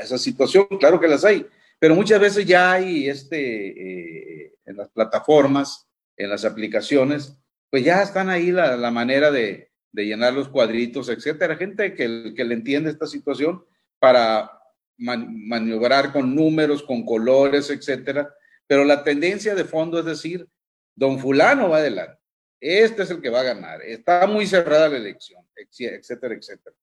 esa 0.00 0.18
situación, 0.18 0.66
claro 0.78 1.00
que 1.00 1.08
las 1.08 1.24
hay, 1.24 1.44
pero 1.80 1.94
muchas 1.96 2.20
veces 2.20 2.46
ya 2.46 2.72
hay 2.72 3.08
este, 3.08 4.44
eh, 4.44 4.54
en 4.66 4.76
las 4.76 4.88
plataformas, 4.90 5.88
en 6.16 6.30
las 6.30 6.44
aplicaciones, 6.44 7.36
pues 7.70 7.84
ya 7.84 8.02
están 8.02 8.28
ahí 8.28 8.52
la 8.52 8.90
manera 8.90 9.30
de, 9.30 9.68
de 9.92 10.06
llenar 10.06 10.32
los 10.32 10.48
cuadritos, 10.48 11.08
etcétera. 11.08 11.56
Gente 11.56 11.94
que, 11.94 12.32
que 12.34 12.44
le 12.44 12.54
entiende 12.54 12.90
esta 12.90 13.06
situación 13.06 13.64
para 13.98 14.57
maniobrar 14.98 16.12
con 16.12 16.34
números, 16.34 16.82
con 16.82 17.04
colores, 17.04 17.70
etcétera. 17.70 18.34
Pero 18.66 18.84
la 18.84 19.02
tendencia 19.02 19.54
de 19.54 19.64
fondo 19.64 19.98
es 19.98 20.04
decir, 20.04 20.46
don 20.94 21.18
fulano 21.18 21.68
va 21.68 21.78
adelante, 21.78 22.18
este 22.60 23.04
es 23.04 23.10
el 23.10 23.22
que 23.22 23.30
va 23.30 23.40
a 23.40 23.44
ganar, 23.54 23.80
está 23.82 24.26
muy 24.26 24.46
cerrada 24.46 24.88
la 24.88 24.96
elección, 24.96 25.44
etcétera, 25.56 26.34
etcétera. 26.34 26.76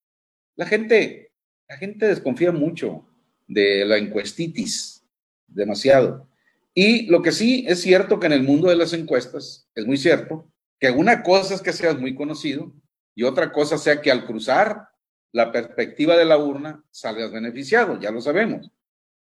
La 0.56 0.66
gente, 0.66 1.32
la 1.68 1.78
gente 1.78 2.08
desconfía 2.08 2.52
mucho 2.52 3.06
de 3.48 3.86
la 3.86 3.98
encuestitis, 3.98 5.06
demasiado. 5.48 6.30
Y 6.74 7.08
lo 7.08 7.22
que 7.22 7.32
sí 7.32 7.66
es 7.68 7.82
cierto 7.82 8.20
que 8.20 8.28
en 8.28 8.34
el 8.34 8.44
mundo 8.44 8.70
de 8.70 8.76
las 8.76 8.94
encuestas, 8.94 9.70
es 9.76 9.86
muy 9.86 9.98
cierto, 9.98 10.50
que 10.80 10.92
una 10.92 11.24
cosa 11.24 11.54
es 11.54 11.62
que 11.62 11.74
seas 11.74 12.00
muy 12.00 12.16
conocido 12.16 12.74
y 13.14 13.24
otra 13.24 13.52
cosa 13.52 13.78
sea 13.78 14.02
que 14.02 14.12
al 14.12 14.26
cruzar 14.26 14.90
la 15.36 15.52
perspectiva 15.52 16.16
de 16.16 16.24
la 16.24 16.38
urna 16.38 16.82
salgas 16.92 17.30
beneficiado, 17.30 18.00
ya 18.00 18.10
lo 18.10 18.22
sabemos. 18.22 18.72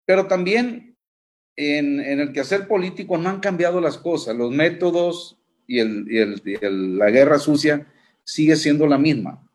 Pero 0.04 0.26
también 0.26 0.98
en, 1.56 2.00
el 2.00 2.34
quehacer 2.34 2.68
político 2.68 3.20
no 3.20 3.30
han 3.30 3.40
cambiado 3.40 3.80
las 3.80 4.00
cosas, 4.00 4.36
los 4.36 4.50
métodos 4.50 5.38
y, 5.68 5.80
la 5.80 7.12
guerra 7.12 7.38
sucia 7.38 7.86
sigue 8.24 8.56
siendo 8.56 8.88
la 8.88 8.98
misma. 8.98 9.48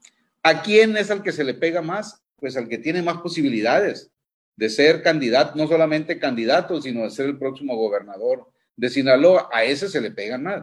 ¿A 0.44 0.62
quién 0.62 0.96
es 0.96 1.10
al 1.10 1.24
que 1.24 1.32
se 1.32 1.42
le 1.42 1.52
pega 1.52 1.82
más? 1.82 2.22
Pues 2.36 2.56
al 2.56 2.68
que 2.68 2.78
tiene 2.78 3.02
más 3.02 3.16
posibilidades 3.16 4.12
de 4.54 4.70
ser 4.70 5.02
candidato, 5.02 5.58
no 5.58 5.66
solamente 5.66 6.20
candidato, 6.20 6.80
sino 6.80 7.02
de 7.02 7.10
ser 7.10 7.26
el 7.26 7.38
próximo 7.38 7.74
gobernador 7.74 8.46
de 8.76 8.88
Sinaloa. 8.88 9.48
A 9.52 9.64
ese 9.64 9.88
se 9.88 10.00
le 10.00 10.12
pega 10.12 10.38
más. 10.38 10.62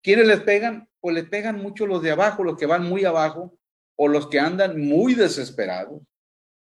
¿Quiénes 0.00 0.28
les 0.28 0.42
pegan? 0.42 0.88
Pues 1.00 1.16
les 1.16 1.24
pegan 1.24 1.56
mucho 1.56 1.88
los 1.88 2.04
de 2.04 2.12
abajo, 2.12 2.44
los 2.44 2.56
que 2.56 2.66
van 2.66 2.88
muy 2.88 3.04
abajo 3.04 3.58
o 4.00 4.06
los 4.06 4.28
que 4.28 4.38
andan 4.38 4.80
muy 4.80 5.14
desesperados 5.14 6.00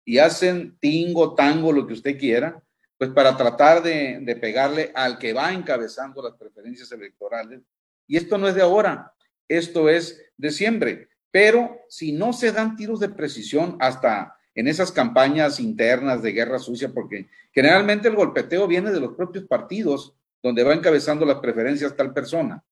y 0.04 0.18
hacen 0.18 0.78
tingo, 0.78 1.34
tango, 1.34 1.72
lo 1.72 1.86
que 1.86 1.94
usted 1.94 2.16
quiera, 2.16 2.62
pues 2.96 3.10
para 3.10 3.36
tratar 3.36 3.82
de, 3.82 4.20
de 4.20 4.36
pegarle 4.36 4.92
al 4.94 5.18
que 5.18 5.32
va 5.32 5.52
encabezando 5.52 6.22
las 6.22 6.34
preferencias 6.34 6.92
electorales. 6.92 7.60
Y 8.06 8.16
esto 8.16 8.38
no 8.38 8.46
es 8.46 8.54
de 8.54 8.62
ahora, 8.62 9.12
esto 9.48 9.88
es 9.88 10.22
de 10.36 10.52
siempre. 10.52 11.08
Pero 11.32 11.80
si 11.88 12.12
no 12.12 12.32
se 12.32 12.52
dan 12.52 12.76
tiros 12.76 13.00
de 13.00 13.08
precisión 13.08 13.76
hasta 13.80 14.36
en 14.54 14.68
esas 14.68 14.92
campañas 14.92 15.58
internas 15.58 16.22
de 16.22 16.30
guerra 16.30 16.60
sucia, 16.60 16.92
porque 16.94 17.26
generalmente 17.52 18.06
el 18.06 18.14
golpeteo 18.14 18.68
viene 18.68 18.92
de 18.92 19.00
los 19.00 19.14
propios 19.14 19.44
partidos 19.46 20.14
donde 20.40 20.62
va 20.62 20.74
encabezando 20.74 21.26
las 21.26 21.40
preferencias 21.40 21.96
tal 21.96 22.14
persona. 22.14 22.62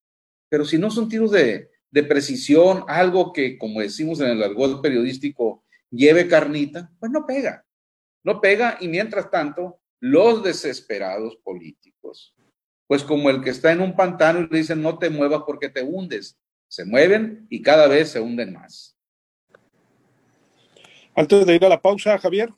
Pero 0.49 0.64
si 0.64 0.78
no 0.78 0.88
son 0.88 1.09
tiros 1.09 1.33
de, 1.33 1.72
precisión, 2.03 2.85
algo 2.89 3.33
que, 3.33 3.59
como 3.59 3.81
decimos 3.81 4.21
en 4.21 4.29
el 4.29 4.43
argot 4.43 4.81
periodístico, 4.81 5.63
lleve 5.91 6.27
carnita, 6.27 6.91
pues 6.99 7.13
no 7.13 7.27
pega. 7.27 7.67
No 8.25 8.41
pega 8.41 8.79
y 8.81 8.89
mientras 8.89 9.31
tanto, 9.31 9.81
los 10.01 10.43
desesperados 10.43 11.37
políticos, 11.45 12.35
pues 12.87 13.05
como 13.05 13.31
el 13.31 13.43
que 13.43 13.51
está 13.51 13.73
en 13.73 13.81
un 13.81 13.95
pantano 13.95 14.41
y 14.41 14.49
le 14.49 14.59
dicen 14.59 14.81
no 14.81 14.99
te 14.99 15.11
muevas 15.11 15.43
porque 15.47 15.69
te 15.69 15.83
hundes, 15.83 16.39
se 16.67 16.85
mueven 16.85 17.47
y 17.51 17.61
cada 17.63 17.87
vez 17.89 18.11
se 18.11 18.21
hunden 18.21 18.55
más. 18.55 18.97
Antes 21.15 21.45
de 21.45 21.55
ir 21.55 21.65
a 21.65 21.69
la 21.69 21.81
pausa, 21.81 22.19
Javier. 22.19 22.51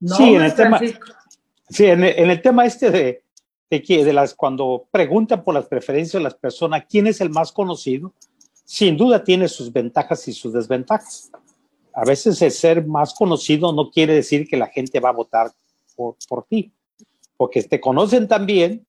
sí, 0.00 0.34
en 0.34 0.42
el 0.42 0.54
tema, 0.54 0.80
sí, 1.70 1.86
en 1.86 2.04
el 2.04 2.42
tema 2.42 2.66
este 2.66 2.90
de, 2.90 3.24
de, 3.70 3.80
de 3.80 4.12
las, 4.12 4.34
cuando 4.34 4.86
preguntan 4.90 5.44
por 5.44 5.54
las 5.54 5.66
preferencias 5.66 6.14
de 6.14 6.24
las 6.24 6.34
personas, 6.34 6.84
¿quién 6.88 7.06
es 7.06 7.20
el 7.20 7.30
más 7.30 7.52
conocido? 7.52 8.12
Sin 8.64 8.96
duda 8.96 9.24
tiene 9.24 9.48
sus 9.48 9.72
ventajas 9.72 10.26
y 10.28 10.32
sus 10.32 10.52
desventajas. 10.52 11.30
A 11.92 12.04
veces 12.04 12.40
el 12.42 12.50
ser 12.50 12.86
más 12.86 13.14
conocido 13.14 13.72
no 13.72 13.90
quiere 13.90 14.14
decir 14.14 14.48
que 14.48 14.56
la 14.56 14.68
gente 14.68 15.00
va 15.00 15.10
a 15.10 15.12
votar 15.12 15.52
por, 15.96 16.16
por 16.28 16.44
ti, 16.44 16.72
porque 17.36 17.62
te 17.62 17.80
conocen 17.80 18.28
también 18.28 18.86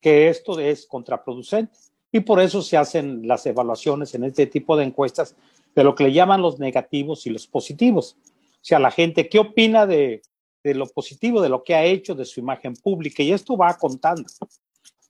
que 0.00 0.28
esto 0.28 0.58
es 0.58 0.86
contraproducente. 0.86 1.72
Y 2.12 2.20
por 2.20 2.40
eso 2.40 2.62
se 2.62 2.76
hacen 2.76 3.26
las 3.26 3.44
evaluaciones 3.46 4.14
en 4.14 4.24
este 4.24 4.46
tipo 4.46 4.76
de 4.76 4.84
encuestas 4.84 5.34
de 5.74 5.82
lo 5.82 5.94
que 5.94 6.04
le 6.04 6.12
llaman 6.12 6.42
los 6.42 6.58
negativos 6.58 7.26
y 7.26 7.30
los 7.30 7.46
positivos. 7.46 8.16
O 8.20 8.58
sea, 8.60 8.78
la 8.78 8.90
gente, 8.90 9.28
¿qué 9.28 9.38
opina 9.38 9.86
de, 9.86 10.22
de 10.64 10.74
lo 10.74 10.86
positivo, 10.86 11.42
de 11.42 11.50
lo 11.50 11.62
que 11.62 11.74
ha 11.74 11.84
hecho, 11.84 12.14
de 12.14 12.24
su 12.24 12.40
imagen 12.40 12.74
pública. 12.74 13.22
Y 13.22 13.32
esto 13.32 13.56
va 13.56 13.76
contando. 13.76 14.24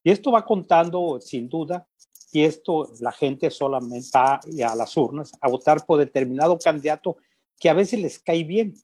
Y 0.02 0.10
esto 0.10 0.32
va 0.32 0.44
contando 0.44 1.20
sin 1.20 1.48
duda. 1.48 1.86
Y 2.32 2.42
esto 2.42 2.90
la 3.00 3.12
gente 3.12 3.48
solamente 3.50 4.10
va 4.12 4.40
a 4.68 4.74
las 4.74 4.96
urnas 4.96 5.30
a 5.40 5.48
votar 5.48 5.86
por 5.86 6.00
determinado 6.00 6.58
candidato 6.58 7.16
que 7.60 7.70
a 7.70 7.74
veces 7.74 8.00
les 8.00 8.18
cae 8.18 8.42
bien, 8.42 8.74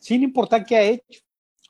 sin 0.00 0.24
importar 0.24 0.66
qué 0.66 0.76
ha 0.76 0.82
hecho, 0.82 1.20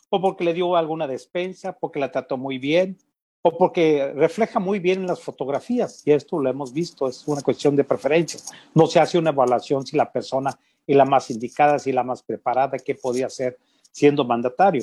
o 0.08 0.18
porque 0.18 0.44
le 0.44 0.54
dio 0.54 0.74
alguna 0.74 1.06
despensa, 1.06 1.76
porque 1.78 2.00
la 2.00 2.10
trató 2.10 2.38
muy 2.38 2.56
bien, 2.56 2.96
o 3.42 3.58
porque 3.58 4.12
refleja 4.14 4.58
muy 4.58 4.78
bien 4.78 5.00
en 5.00 5.08
las 5.08 5.20
fotografías, 5.20 6.02
y 6.06 6.12
esto 6.12 6.38
lo 6.38 6.48
hemos 6.48 6.72
visto, 6.72 7.06
es 7.06 7.28
una 7.28 7.42
cuestión 7.42 7.76
de 7.76 7.84
preferencia. 7.84 8.40
No 8.74 8.86
se 8.86 8.98
hace 8.98 9.18
una 9.18 9.30
evaluación 9.30 9.86
si 9.86 9.96
la 9.96 10.10
persona 10.10 10.58
es 10.86 10.96
la 10.96 11.04
más 11.04 11.30
indicada, 11.30 11.78
si 11.78 11.92
la 11.92 12.02
más 12.02 12.22
preparada, 12.22 12.78
qué 12.78 12.94
podía 12.94 13.26
hacer 13.26 13.58
siendo 13.92 14.24
mandatario. 14.24 14.82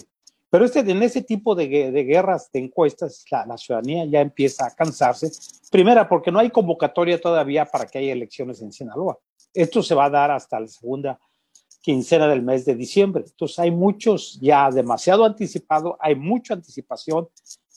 Pero 0.49 0.65
este, 0.65 0.79
en 0.79 1.03
ese 1.03 1.21
tipo 1.21 1.53
de, 1.53 1.67
guerras, 1.67 2.49
de 2.51 2.59
encuestas, 2.59 3.23
la, 3.29 3.45
la, 3.45 3.57
ciudadanía 3.57 4.05
ya 4.05 4.21
empieza 4.21 4.65
a 4.65 4.73
cansarse. 4.73 5.29
Primera, 5.69 6.07
porque 6.07 6.31
no 6.31 6.39
hay 6.39 6.49
convocatoria 6.49 7.21
todavía 7.21 7.65
para 7.65 7.85
que 7.85 7.99
haya 7.99 8.13
elecciones 8.13 8.61
en 8.61 8.71
Sinaloa. 8.71 9.19
Esto 9.53 9.83
se 9.83 9.93
va 9.93 10.05
a 10.05 10.09
dar 10.09 10.31
hasta 10.31 10.59
la 10.59 10.67
segunda 10.67 11.19
quincena 11.81 12.27
del 12.27 12.41
mes 12.41 12.65
de 12.65 12.75
diciembre. 12.75 13.23
Entonces 13.25 13.59
hay 13.59 13.71
muchos 13.71 14.39
ya 14.41 14.69
demasiado 14.71 15.25
anticipado, 15.25 15.97
hay 15.99 16.15
mucha 16.15 16.55
anticipación, 16.55 17.27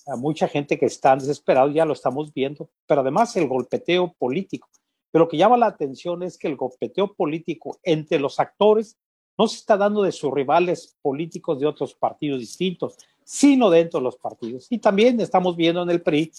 hay 0.07 0.19
mucha 0.19 0.49
gente 0.49 0.79
que 0.79 0.87
está 0.87 1.15
desesperado, 1.15 1.71
ya 1.71 1.85
lo 1.85 1.93
estamos 1.93 2.33
viendo, 2.33 2.71
pero 2.87 3.03
además 3.03 3.37
el 3.37 3.49
golpeteo 3.49 4.15
político. 4.19 4.69
Pero 5.11 5.25
lo 5.25 5.29
que 5.29 5.37
llama 5.37 5.59
la 5.59 5.67
atención 5.67 6.23
es 6.23 6.39
que 6.39 6.49
el 6.49 6.57
golpeteo 6.57 7.15
político 7.15 7.79
entre 7.83 8.19
los 8.19 8.41
actores 8.41 8.97
no 9.43 9.49
se 9.49 9.57
está 9.57 9.77
dando 9.77 10.05
de 10.05 10.13
sus 10.13 10.33
rivales 10.33 10.95
políticos 11.03 11.59
de 11.59 11.67
otros 11.67 11.95
partidos 11.95 12.39
distintos, 12.39 12.95
sino 13.25 13.71
dentro 13.71 13.99
de 13.99 14.05
los 14.05 14.15
partidos. 14.15 14.69
Y 14.71 14.79
también 14.79 15.19
estamos 15.19 15.57
viendo 15.57 15.83
en 15.83 15.91
el 15.91 16.01
PRI 16.01 16.31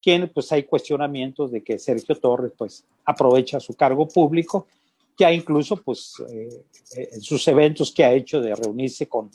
que 0.00 0.30
pues 0.32 0.52
hay 0.52 0.62
cuestionamientos 0.62 1.50
de 1.50 1.64
que 1.64 1.76
Sergio 1.76 2.14
Torres 2.14 2.52
pues 2.56 2.84
aprovecha 3.04 3.58
su 3.58 3.74
cargo 3.74 4.06
público, 4.06 4.68
que 5.16 5.34
incluso 5.34 5.74
pues 5.76 6.22
eh, 6.30 6.62
en 6.94 7.20
sus 7.20 7.48
eventos 7.48 7.90
que 7.90 8.04
ha 8.04 8.12
hecho 8.12 8.40
de 8.40 8.54
reunirse 8.54 9.08
con 9.08 9.28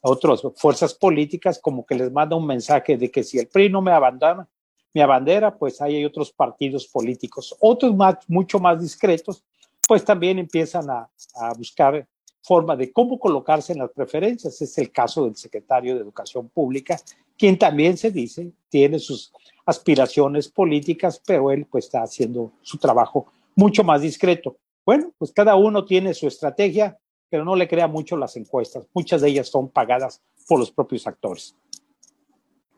otras 0.00 0.42
fuerzas 0.56 0.94
políticas 0.94 1.60
como 1.60 1.86
que 1.86 1.94
les 1.94 2.10
manda 2.10 2.34
un 2.34 2.46
mensaje 2.46 2.96
de 2.96 3.08
que 3.08 3.22
si 3.22 3.38
el 3.38 3.46
PRI 3.46 3.68
no 3.68 3.82
me 3.82 3.92
abandona, 3.92 4.48
mi 4.92 5.04
bandera, 5.04 5.56
pues 5.56 5.80
hay 5.80 6.04
otros 6.04 6.32
partidos 6.32 6.88
políticos, 6.88 7.54
otros 7.60 7.94
más, 7.94 8.16
mucho 8.26 8.58
más 8.58 8.80
discretos, 8.80 9.44
pues 9.86 10.04
también 10.04 10.40
empiezan 10.40 10.90
a, 10.90 11.08
a 11.36 11.52
buscar 11.54 12.04
forma 12.44 12.76
de 12.76 12.92
cómo 12.92 13.18
colocarse 13.18 13.72
en 13.72 13.78
las 13.78 13.90
preferencias. 13.90 14.60
Es 14.60 14.78
el 14.78 14.92
caso 14.92 15.24
del 15.24 15.34
secretario 15.34 15.94
de 15.94 16.02
Educación 16.02 16.48
Pública, 16.50 17.00
quien 17.38 17.58
también 17.58 17.96
se 17.96 18.10
dice 18.10 18.52
tiene 18.68 18.98
sus 18.98 19.32
aspiraciones 19.66 20.48
políticas, 20.48 21.20
pero 21.26 21.50
él 21.50 21.66
pues 21.70 21.86
está 21.86 22.02
haciendo 22.02 22.52
su 22.62 22.76
trabajo 22.78 23.26
mucho 23.56 23.82
más 23.82 24.02
discreto. 24.02 24.58
Bueno, 24.84 25.12
pues 25.16 25.32
cada 25.32 25.56
uno 25.56 25.86
tiene 25.86 26.12
su 26.12 26.28
estrategia, 26.28 26.98
pero 27.30 27.44
no 27.44 27.56
le 27.56 27.66
crea 27.66 27.88
mucho 27.88 28.16
las 28.16 28.36
encuestas. 28.36 28.86
Muchas 28.92 29.22
de 29.22 29.30
ellas 29.30 29.48
son 29.48 29.70
pagadas 29.70 30.22
por 30.46 30.58
los 30.58 30.70
propios 30.70 31.06
actores. 31.06 31.56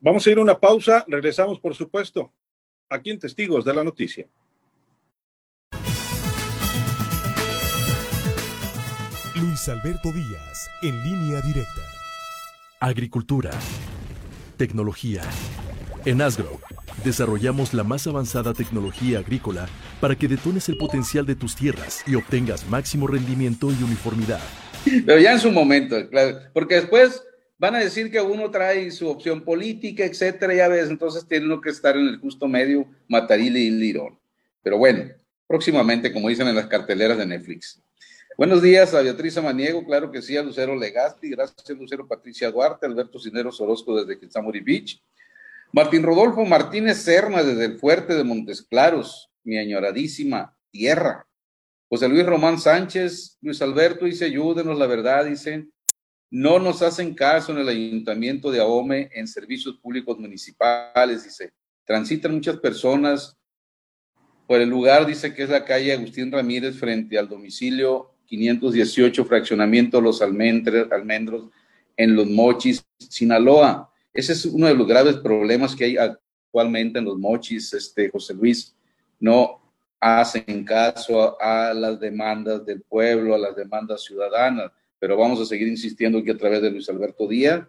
Vamos 0.01 0.25
a 0.25 0.31
ir 0.31 0.39
a 0.39 0.43
una 0.43 0.61
pausa, 0.61 1.05
regresamos 1.09 1.59
por 1.59 1.75
supuesto, 1.75 2.31
aquí 2.89 3.11
en 3.11 3.19
Testigos 3.19 3.65
de 3.65 3.75
la 3.75 3.83
Noticia. 3.83 4.29
Luis 9.39 9.69
Alberto 9.69 10.13
Díaz, 10.13 10.71
en 10.81 10.95
línea 11.05 11.43
directa. 11.43 11.83
Agricultura. 12.81 13.51
Tecnología. 14.57 15.21
En 16.07 16.23
Asgrow, 16.23 16.59
desarrollamos 17.05 17.75
la 17.75 17.85
más 17.85 18.07
avanzada 18.07 18.55
tecnología 18.55 19.19
agrícola 19.19 19.69
para 20.01 20.17
que 20.17 20.27
detones 20.27 20.71
el 20.71 20.79
potencial 20.79 21.27
de 21.27 21.35
tus 21.35 21.55
tierras 21.55 22.03
y 22.07 22.15
obtengas 22.15 22.67
máximo 22.71 23.07
rendimiento 23.07 23.71
y 23.71 23.83
uniformidad. 23.83 24.41
Pero 25.05 25.21
ya 25.21 25.33
en 25.33 25.41
su 25.41 25.51
momento, 25.51 26.09
claro, 26.09 26.39
porque 26.55 26.77
después 26.77 27.23
van 27.59 27.75
a 27.75 27.81
decir 27.81 28.11
que 28.11 28.23
uno 28.23 28.51
trae 28.51 28.91
su 28.91 29.07
opción 29.07 29.43
política, 29.45 30.07
etcétera, 30.07 30.55
ya 30.55 30.69
ves, 30.69 30.89
entonces 30.89 31.29
tiene 31.29 31.61
que 31.63 31.69
estar 31.69 31.95
en 31.95 32.07
el 32.09 32.21
justo 32.21 32.49
medio, 32.49 32.87
Mataril 33.07 33.55
y 33.59 33.69
Lirón. 33.69 34.19
Pero 34.63 34.79
bueno, 34.79 35.11
próximamente, 35.47 36.11
como 36.11 36.31
dicen 36.31 36.49
en 36.49 36.55
las 36.55 36.69
carteleras 36.69 37.19
de 37.19 37.27
Netflix. 37.27 37.83
Buenos 38.39 38.61
días 38.61 38.93
a 38.93 39.01
Beatriz 39.01 39.39
Amaniego, 39.39 39.83
claro 39.83 40.13
que 40.13 40.21
sí, 40.21 40.37
a 40.37 40.43
Lucero 40.43 40.77
Legasti, 40.77 41.31
gracias 41.31 41.71
a 41.71 41.73
Lucero 41.73 42.07
Patricia 42.07 42.51
Duarte, 42.51 42.85
Alberto 42.85 43.19
Cineros 43.19 43.59
Orozco 43.63 43.97
desde 43.97 44.21
Quetzamuri 44.21 44.61
Beach, 44.61 45.03
Martín 45.73 46.03
Rodolfo 46.03 46.45
Martínez 46.45 46.99
Serna 46.99 47.43
desde 47.43 47.65
el 47.65 47.79
Fuerte 47.79 48.13
de 48.13 48.25
Montes 48.25 48.61
Claros, 48.61 49.31
mi 49.43 49.57
añoradísima 49.57 50.55
tierra. 50.71 51.27
José 51.89 52.11
Luis 52.11 52.27
Román 52.27 52.59
Sánchez, 52.59 53.39
Luis 53.41 53.63
Alberto 53.63 54.05
dice, 54.05 54.27
ayúdenos, 54.27 54.79
la 54.79 54.87
verdad, 54.87 55.25
dice, 55.25 55.69
no 56.31 56.59
nos 56.59 56.83
hacen 56.83 57.15
caso 57.15 57.53
en 57.53 57.59
el 57.61 57.69
ayuntamiento 57.71 58.51
de 58.51 58.61
Ahome 58.61 59.09
en 59.15 59.27
servicios 59.29 59.79
públicos 59.79 60.19
municipales, 60.19 61.25
dice, 61.25 61.55
transitan 61.87 62.35
muchas 62.35 62.59
personas 62.59 63.35
por 64.47 64.61
el 64.61 64.69
lugar, 64.69 65.07
dice 65.07 65.33
que 65.33 65.43
es 65.43 65.49
la 65.49 65.65
calle 65.65 65.95
Agustín 65.95 66.31
Ramírez 66.31 66.77
frente 66.79 67.19
al 67.19 67.31
domicilio 67.31 68.13
518, 68.27 69.25
fraccionamiento 69.25 70.01
Los 70.01 70.21
Almendros, 70.23 71.49
en 71.97 72.17
Los 72.17 72.27
Mochis, 72.29 72.85
Sinaloa. 72.99 73.91
Ese 74.13 74.33
es 74.33 74.45
uno 74.47 74.67
de 74.67 74.75
los 74.75 74.87
graves 74.87 75.17
problemas 75.17 75.75
que 75.75 75.85
hay 75.85 75.97
actualmente 75.97 76.99
en 76.99 77.05
Los 77.05 77.19
Mochis, 77.19 77.73
este, 77.73 78.11
José 78.11 78.35
Luis. 78.35 78.75
No 79.19 79.61
hacen 80.01 80.65
caso 80.65 81.41
a, 81.41 81.73
las 81.75 81.99
demandas 81.99 82.65
del 82.65 82.83
pueblo, 82.83 83.35
a 83.35 83.39
las 83.39 83.57
demandas 83.57 84.05
ciudadanas, 84.05 84.71
pero 84.99 85.17
vamos 85.17 85.41
a 85.41 85.47
seguir 85.47 85.69
insistiendo 85.69 86.19
aquí 86.19 86.31
a 86.31 86.37
través 86.37 86.63
de 86.63 86.71
Luis 86.71 86.89
Alberto 86.89 87.27
Díaz. 87.27 87.67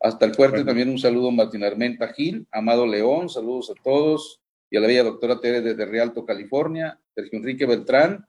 Hasta 0.00 0.24
el 0.24 0.34
fuerte 0.34 0.64
también 0.64 0.88
un 0.88 0.98
saludo 0.98 1.28
a 1.28 1.32
Martín 1.32 1.62
Armenta 1.62 2.08
Gil, 2.12 2.46
Amado 2.50 2.86
León, 2.86 3.28
saludos 3.28 3.70
a 3.70 3.82
todos, 3.82 4.40
y 4.70 4.76
a 4.76 4.80
la 4.80 4.86
bella 4.86 5.02
doctora 5.02 5.40
Tere 5.40 5.60
desde 5.60 5.84
Rialto, 5.84 6.24
California, 6.24 6.98
Sergio 7.14 7.38
Enrique 7.38 7.66
Beltrán, 7.66 8.26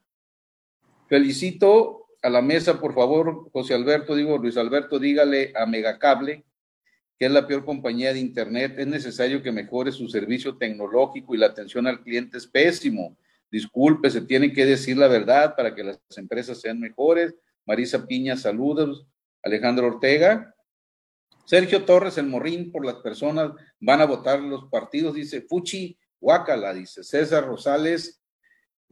Felicito 1.12 2.06
a 2.22 2.30
la 2.30 2.40
mesa, 2.40 2.80
por 2.80 2.94
favor, 2.94 3.50
José 3.52 3.74
Alberto, 3.74 4.16
digo, 4.16 4.38
Luis 4.38 4.56
Alberto, 4.56 4.98
dígale 4.98 5.52
a 5.54 5.66
Megacable 5.66 6.46
que 7.18 7.26
es 7.26 7.32
la 7.32 7.46
peor 7.46 7.66
compañía 7.66 8.14
de 8.14 8.18
Internet. 8.18 8.76
Es 8.78 8.86
necesario 8.86 9.42
que 9.42 9.52
mejore 9.52 9.92
su 9.92 10.08
servicio 10.08 10.56
tecnológico 10.56 11.34
y 11.34 11.38
la 11.38 11.48
atención 11.48 11.86
al 11.86 12.02
cliente 12.02 12.38
es 12.38 12.46
pésimo. 12.46 13.18
Disculpe, 13.50 14.08
se 14.08 14.22
tiene 14.22 14.54
que 14.54 14.64
decir 14.64 14.96
la 14.96 15.06
verdad 15.06 15.54
para 15.54 15.74
que 15.74 15.84
las 15.84 16.00
empresas 16.16 16.62
sean 16.62 16.80
mejores. 16.80 17.34
Marisa 17.66 18.06
Piña, 18.06 18.34
saludos. 18.38 19.06
Alejandro 19.42 19.88
Ortega. 19.88 20.54
Sergio 21.44 21.84
Torres, 21.84 22.16
el 22.16 22.26
morrín 22.26 22.72
por 22.72 22.86
las 22.86 22.96
personas, 22.96 23.52
van 23.80 24.00
a 24.00 24.06
votar 24.06 24.40
los 24.40 24.64
partidos, 24.70 25.12
dice 25.12 25.42
Fuchi, 25.42 25.94
Huacala, 26.22 26.72
dice 26.72 27.04
César 27.04 27.44
Rosales, 27.44 28.21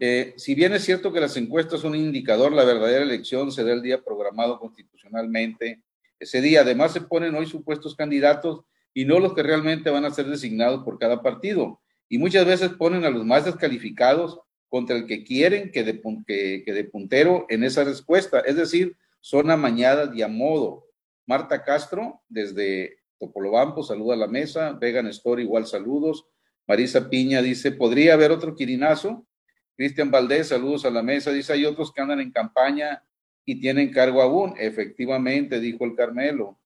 eh, 0.02 0.32
si 0.38 0.54
bien 0.54 0.72
es 0.72 0.82
cierto 0.82 1.12
que 1.12 1.20
las 1.20 1.36
encuestas 1.36 1.80
son 1.80 1.92
un 1.92 1.98
indicador, 1.98 2.52
la 2.52 2.64
verdadera 2.64 3.02
elección 3.02 3.52
se 3.52 3.62
da 3.62 3.74
el 3.74 3.82
día 3.82 4.02
programado 4.02 4.58
constitucionalmente. 4.58 5.82
Ese 6.18 6.40
día, 6.40 6.62
además, 6.62 6.94
se 6.94 7.02
ponen 7.02 7.34
hoy 7.34 7.46
supuestos 7.46 7.94
candidatos 7.94 8.62
y 8.94 9.04
no 9.04 9.20
los 9.20 9.34
que 9.34 9.42
realmente 9.42 9.90
van 9.90 10.06
a 10.06 10.10
ser 10.10 10.24
designados 10.26 10.84
por 10.84 10.98
cada 10.98 11.20
partido. 11.22 11.82
Y 12.08 12.16
muchas 12.16 12.46
veces 12.46 12.70
ponen 12.70 13.04
a 13.04 13.10
los 13.10 13.26
más 13.26 13.44
descalificados 13.44 14.40
contra 14.70 14.96
el 14.96 15.06
que 15.06 15.22
quieren 15.22 15.70
que 15.70 15.84
de, 15.84 16.84
puntero 16.84 17.44
en 17.50 17.62
esa 17.62 17.84
respuesta. 17.84 18.40
Es 18.40 18.56
decir, 18.56 18.96
son 19.20 19.50
amañadas 19.50 20.16
y 20.16 20.22
a 20.22 20.28
modo. 20.28 20.86
Marta 21.26 21.62
Castro, 21.62 22.22
desde 22.26 23.00
Topolobampo, 23.18 23.82
saluda 23.82 24.14
a 24.14 24.18
la 24.18 24.28
mesa. 24.28 24.72
Vegan 24.72 25.08
Story, 25.08 25.42
igual 25.42 25.66
saludos. 25.66 26.24
Marisa 26.66 27.10
Piña 27.10 27.42
dice, 27.42 27.70
¿podría 27.70 28.14
haber 28.14 28.30
otro 28.30 28.54
quirinazo? 28.54 29.26
Cristian 29.80 30.10
Valdés, 30.10 30.48
saludos 30.48 30.84
a 30.84 30.90
la 30.90 31.02
mesa. 31.02 31.32
Dice, 31.32 31.54
hay 31.54 31.64
otros 31.64 31.90
que 31.90 32.02
andan 32.02 32.20
en 32.20 32.30
campaña 32.30 33.02
y 33.46 33.62
tienen 33.62 33.90
cargo 33.90 34.20
aún. 34.20 34.54
Efectivamente, 34.58 35.58
dijo 35.58 35.86
el 35.86 35.96
Carmelo. 35.96 36.60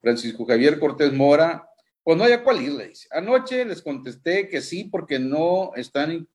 Francisco 0.00 0.44
Javier 0.44 0.80
Cortés 0.80 1.12
Mora, 1.12 1.70
pues 2.02 2.18
no 2.18 2.24
haya 2.24 2.42
cuál 2.42 2.60
ir, 2.60 2.76
dice. 2.76 3.06
Anoche 3.12 3.64
les 3.64 3.80
contesté 3.80 4.48
que 4.48 4.60
sí, 4.62 4.82
porque 4.82 5.20
no 5.20 5.70
están, 5.76 6.26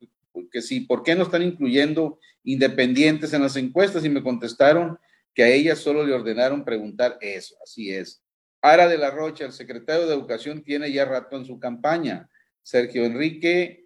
que 0.53 0.61
sí, 0.61 0.79
¿por 0.79 1.03
qué 1.03 1.15
no 1.15 1.23
están 1.23 1.41
incluyendo 1.41 2.17
independientes 2.45 3.33
en 3.33 3.41
las 3.41 3.57
encuestas? 3.57 4.05
Y 4.05 4.09
me 4.09 4.23
contestaron 4.23 4.97
que 5.33 5.43
a 5.43 5.49
ellas 5.49 5.79
solo 5.79 6.05
le 6.05 6.13
ordenaron 6.13 6.63
preguntar 6.63 7.17
eso. 7.19 7.57
Así 7.61 7.91
es. 7.91 8.23
Ara 8.61 8.87
de 8.87 8.97
la 8.97 9.11
Rocha, 9.11 9.43
el 9.43 9.51
secretario 9.51 10.07
de 10.07 10.13
Educación, 10.13 10.63
tiene 10.63 10.89
ya 10.93 11.03
rato 11.03 11.35
en 11.35 11.43
su 11.43 11.59
campaña. 11.59 12.29
Sergio 12.63 13.03
Enrique 13.03 13.85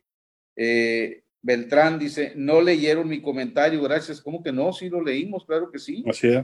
eh, 0.55 1.23
Beltrán 1.41 1.97
dice, 1.99 2.33
no 2.35 2.61
leyeron 2.61 3.07
mi 3.07 3.21
comentario, 3.21 3.81
gracias. 3.81 4.21
¿Cómo 4.21 4.43
que 4.43 4.51
no? 4.51 4.73
Sí 4.73 4.89
lo 4.89 5.01
leímos, 5.01 5.45
claro 5.45 5.71
que 5.71 5.79
sí. 5.79 6.03
Así 6.07 6.27
es. 6.27 6.43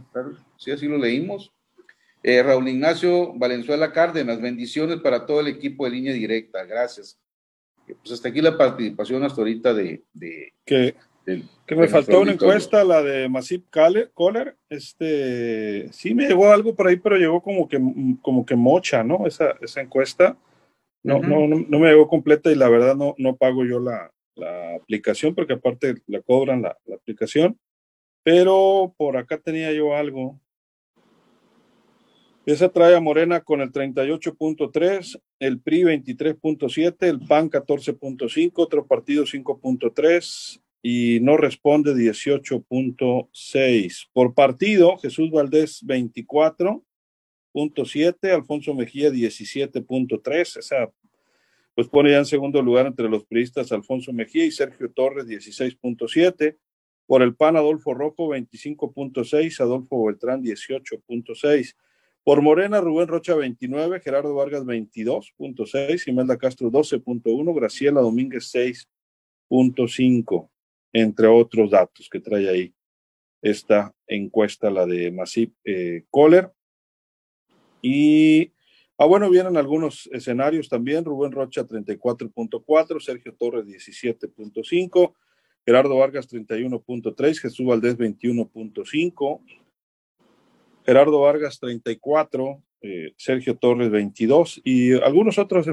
sí, 0.57 0.71
así 0.71 0.87
lo 0.87 0.97
leímos. 0.97 1.51
Eh, 2.23 2.41
Raúl 2.41 2.67
Ignacio 2.67 3.33
Valenzuela 3.33 3.91
Cárdenas, 3.91 4.41
bendiciones 4.41 4.99
para 5.01 5.25
todo 5.25 5.41
el 5.41 5.47
equipo 5.47 5.85
de 5.85 5.91
línea 5.91 6.13
directa, 6.13 6.63
gracias. 6.65 7.19
Pues 7.85 8.13
hasta 8.13 8.29
aquí 8.29 8.41
la 8.41 8.57
participación 8.57 9.23
hasta 9.23 9.41
ahorita 9.41 9.73
de... 9.73 10.03
que 10.65 10.95
que 11.65 11.75
me 11.75 11.87
faltó 11.87 12.21
una 12.21 12.33
encuesta, 12.33 12.83
la 12.83 13.01
de 13.01 13.27
Masip 13.27 13.65
Kohler, 14.13 14.55
este, 14.69 15.91
sí 15.91 16.13
me 16.13 16.27
llegó 16.27 16.51
algo 16.51 16.75
por 16.75 16.87
ahí, 16.87 16.97
pero 16.97 17.17
llegó 17.17 17.41
como 17.41 17.67
que, 17.67 17.81
como 18.21 18.45
que 18.45 18.55
mocha, 18.55 19.03
¿no? 19.03 19.25
Esa, 19.25 19.55
esa 19.61 19.81
encuesta. 19.81 20.37
No, 21.01 21.19
no, 21.19 21.47
no, 21.47 21.79
me 21.79 21.89
llegó 21.89 22.07
completa 22.07 22.51
y 22.51 22.55
la 22.55 22.67
verdad 22.67 22.95
no, 22.95 23.13
no 23.17 23.35
pago 23.35 23.63
yo 23.63 23.79
la, 23.79 24.11
la 24.35 24.75
aplicación 24.75 25.35
porque 25.35 25.53
aparte 25.53 25.95
la 26.07 26.21
cobran 26.21 26.61
la, 26.61 26.77
la, 26.85 26.95
aplicación. 26.95 27.59
Pero 28.23 28.93
por 28.97 29.17
acá 29.17 29.37
tenía 29.37 29.71
yo 29.71 29.95
algo. 29.95 30.39
Esa 32.45 32.69
trae 32.69 32.95
a 32.95 32.99
Morena 32.99 33.41
con 33.41 33.61
el 33.61 33.71
38.3, 33.71 35.19
el 35.39 35.61
PRI 35.61 35.83
23.7, 35.83 37.07
el 37.07 37.19
PAN 37.21 37.49
14.5, 37.49 38.51
otro 38.55 38.85
partido 38.85 39.23
5.3, 39.23 40.61
y 40.87 41.19
no 41.21 41.35
responde 41.35 41.95
18.6. 41.95 44.07
Por 44.13 44.35
partido, 44.35 44.99
Jesús 44.99 45.31
Valdés 45.31 45.83
24.7, 45.83 48.31
Alfonso 48.31 48.75
Mejía 48.75 49.09
17.3. 49.09 50.59
Esa 50.59 50.91
pues 51.75 51.87
pone 51.89 52.11
ya 52.11 52.17
en 52.19 52.25
segundo 52.25 52.61
lugar 52.61 52.87
entre 52.87 53.09
los 53.09 53.25
priistas 53.25 53.71
Alfonso 53.71 54.13
Mejía 54.13 54.45
y 54.45 54.51
Sergio 54.51 54.91
Torres 54.91 55.27
16.7. 55.27 56.57
Por 57.05 57.21
el 57.21 57.35
PAN, 57.35 57.55
Adolfo 57.57 57.93
Rojo 57.93 58.29
25.6, 58.29 59.59
Adolfo 59.59 60.05
Beltrán 60.05 60.41
18.6. 60.41 61.75
Por 62.23 62.41
Morena, 62.41 62.81
Rubén 62.81 63.07
Rocha 63.07 63.35
29, 63.35 63.99
Gerardo 63.99 64.33
Vargas 64.33 64.63
22.6, 64.65 66.07
Imelda 66.07 66.37
Castro 66.37 66.71
12.1, 66.71 67.55
Graciela 67.55 68.01
Domínguez 68.01 68.51
6.5 68.55 70.49
entre 70.91 71.27
otros 71.27 71.69
datos 71.69 72.09
que 72.09 72.21
trae 72.21 72.49
ahí 72.49 72.73
esta 73.41 73.93
encuesta, 74.07 74.71
la 74.71 74.85
de 74.85 75.11
Masip 75.11 75.53
eh. 75.65 76.05
Y, 77.81 78.51
ah, 78.97 79.05
bueno, 79.05 79.29
vienen 79.29 79.57
algunos 79.57 80.09
escenarios 80.11 80.69
también. 80.69 81.05
Rubén 81.05 81.31
Rocha 81.31 81.65
34.4, 81.65 82.99
Sergio 82.99 83.33
Torres 83.33 83.65
17.5, 83.65 85.13
Gerardo 85.65 85.97
Vargas 85.97 86.29
31.3, 86.29 87.39
Jesús 87.39 87.65
Valdés 87.65 87.97
21.5, 87.97 89.41
Gerardo 90.85 91.21
Vargas 91.21 91.59
34, 91.59 92.61
eh, 92.81 93.13
Sergio 93.17 93.57
Torres 93.57 93.89
22 93.89 94.61
y 94.63 94.93
algunos 95.01 95.39
otros 95.39 95.65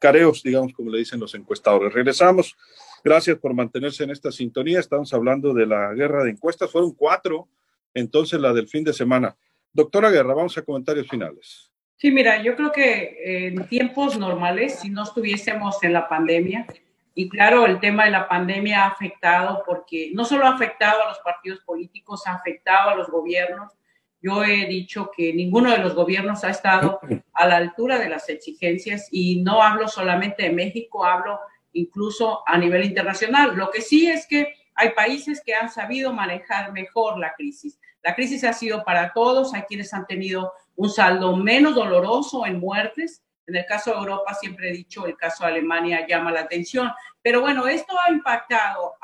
careos, 0.00 0.42
digamos, 0.42 0.72
como 0.72 0.90
le 0.90 0.98
dicen 0.98 1.20
los 1.20 1.34
encuestadores. 1.36 1.92
Regresamos. 1.92 2.56
Gracias 3.04 3.38
por 3.38 3.54
mantenerse 3.54 4.02
en 4.02 4.10
esta 4.10 4.32
sintonía. 4.32 4.80
Estamos 4.80 5.14
hablando 5.14 5.54
de 5.54 5.64
la 5.64 5.94
guerra 5.94 6.24
de 6.24 6.30
encuestas. 6.30 6.72
Fueron 6.72 6.92
cuatro, 6.92 7.46
entonces 7.94 8.40
la 8.40 8.52
del 8.52 8.66
fin 8.66 8.82
de 8.82 8.92
semana. 8.92 9.36
Doctora 9.72 10.10
Guerra, 10.10 10.34
vamos 10.34 10.58
a 10.58 10.62
comentarios 10.62 11.06
finales. 11.06 11.70
Sí, 11.98 12.10
mira, 12.10 12.42
yo 12.42 12.56
creo 12.56 12.72
que 12.72 13.46
en 13.46 13.66
tiempos 13.68 14.18
normales, 14.18 14.80
si 14.80 14.90
no 14.90 15.02
estuviésemos 15.02 15.82
en 15.82 15.94
la 15.94 16.08
pandemia, 16.08 16.66
y 17.14 17.30
claro, 17.30 17.64
el 17.64 17.80
tema 17.80 18.04
de 18.04 18.10
la 18.10 18.28
pandemia 18.28 18.84
ha 18.84 18.88
afectado 18.88 19.62
porque 19.64 20.10
no 20.12 20.26
solo 20.26 20.46
ha 20.46 20.50
afectado 20.50 21.02
a 21.02 21.08
los 21.08 21.18
partidos 21.20 21.60
políticos, 21.60 22.26
ha 22.26 22.34
afectado 22.34 22.90
a 22.90 22.94
los 22.94 23.08
gobiernos, 23.08 23.72
yo 24.20 24.44
he 24.44 24.66
dicho 24.66 25.10
que 25.16 25.32
ninguno 25.32 25.70
de 25.70 25.78
los 25.78 25.94
gobiernos 25.94 26.44
ha 26.44 26.50
estado 26.50 27.00
a 27.32 27.46
la 27.46 27.56
altura 27.56 27.98
de 27.98 28.10
las 28.10 28.28
exigencias 28.28 29.08
y 29.10 29.42
no 29.42 29.62
hablo 29.62 29.88
solamente 29.88 30.42
de 30.42 30.52
México, 30.52 31.04
hablo 31.06 31.40
incluso 31.72 32.42
a 32.46 32.58
nivel 32.58 32.84
internacional. 32.84 33.56
Lo 33.56 33.70
que 33.70 33.80
sí 33.80 34.06
es 34.06 34.26
que 34.26 34.54
hay 34.74 34.90
países 34.90 35.42
que 35.44 35.54
han 35.54 35.70
sabido 35.70 36.12
manejar 36.12 36.72
mejor 36.72 37.18
la 37.18 37.34
crisis. 37.34 37.78
La 38.02 38.14
crisis 38.14 38.44
ha 38.44 38.52
sido 38.52 38.84
para 38.84 39.12
todos, 39.12 39.54
hay 39.54 39.62
quienes 39.62 39.94
han 39.94 40.06
tenido 40.06 40.52
un 40.76 40.90
saldo 40.90 41.36
menos 41.36 41.74
doloroso 41.74 42.46
en 42.46 42.60
muertes. 42.60 43.22
En 43.46 43.56
el 43.56 43.66
caso 43.66 43.92
de 43.92 43.98
Europa, 43.98 44.34
siempre 44.34 44.70
he 44.70 44.72
dicho, 44.72 45.06
el 45.06 45.16
caso 45.16 45.44
de 45.44 45.50
Alemania 45.50 46.06
llama 46.06 46.32
la 46.32 46.40
atención. 46.40 46.90
Pero 47.22 47.40
bueno, 47.40 47.66
esto 47.66 47.94
ha 47.98 48.10
impactado 48.10 48.94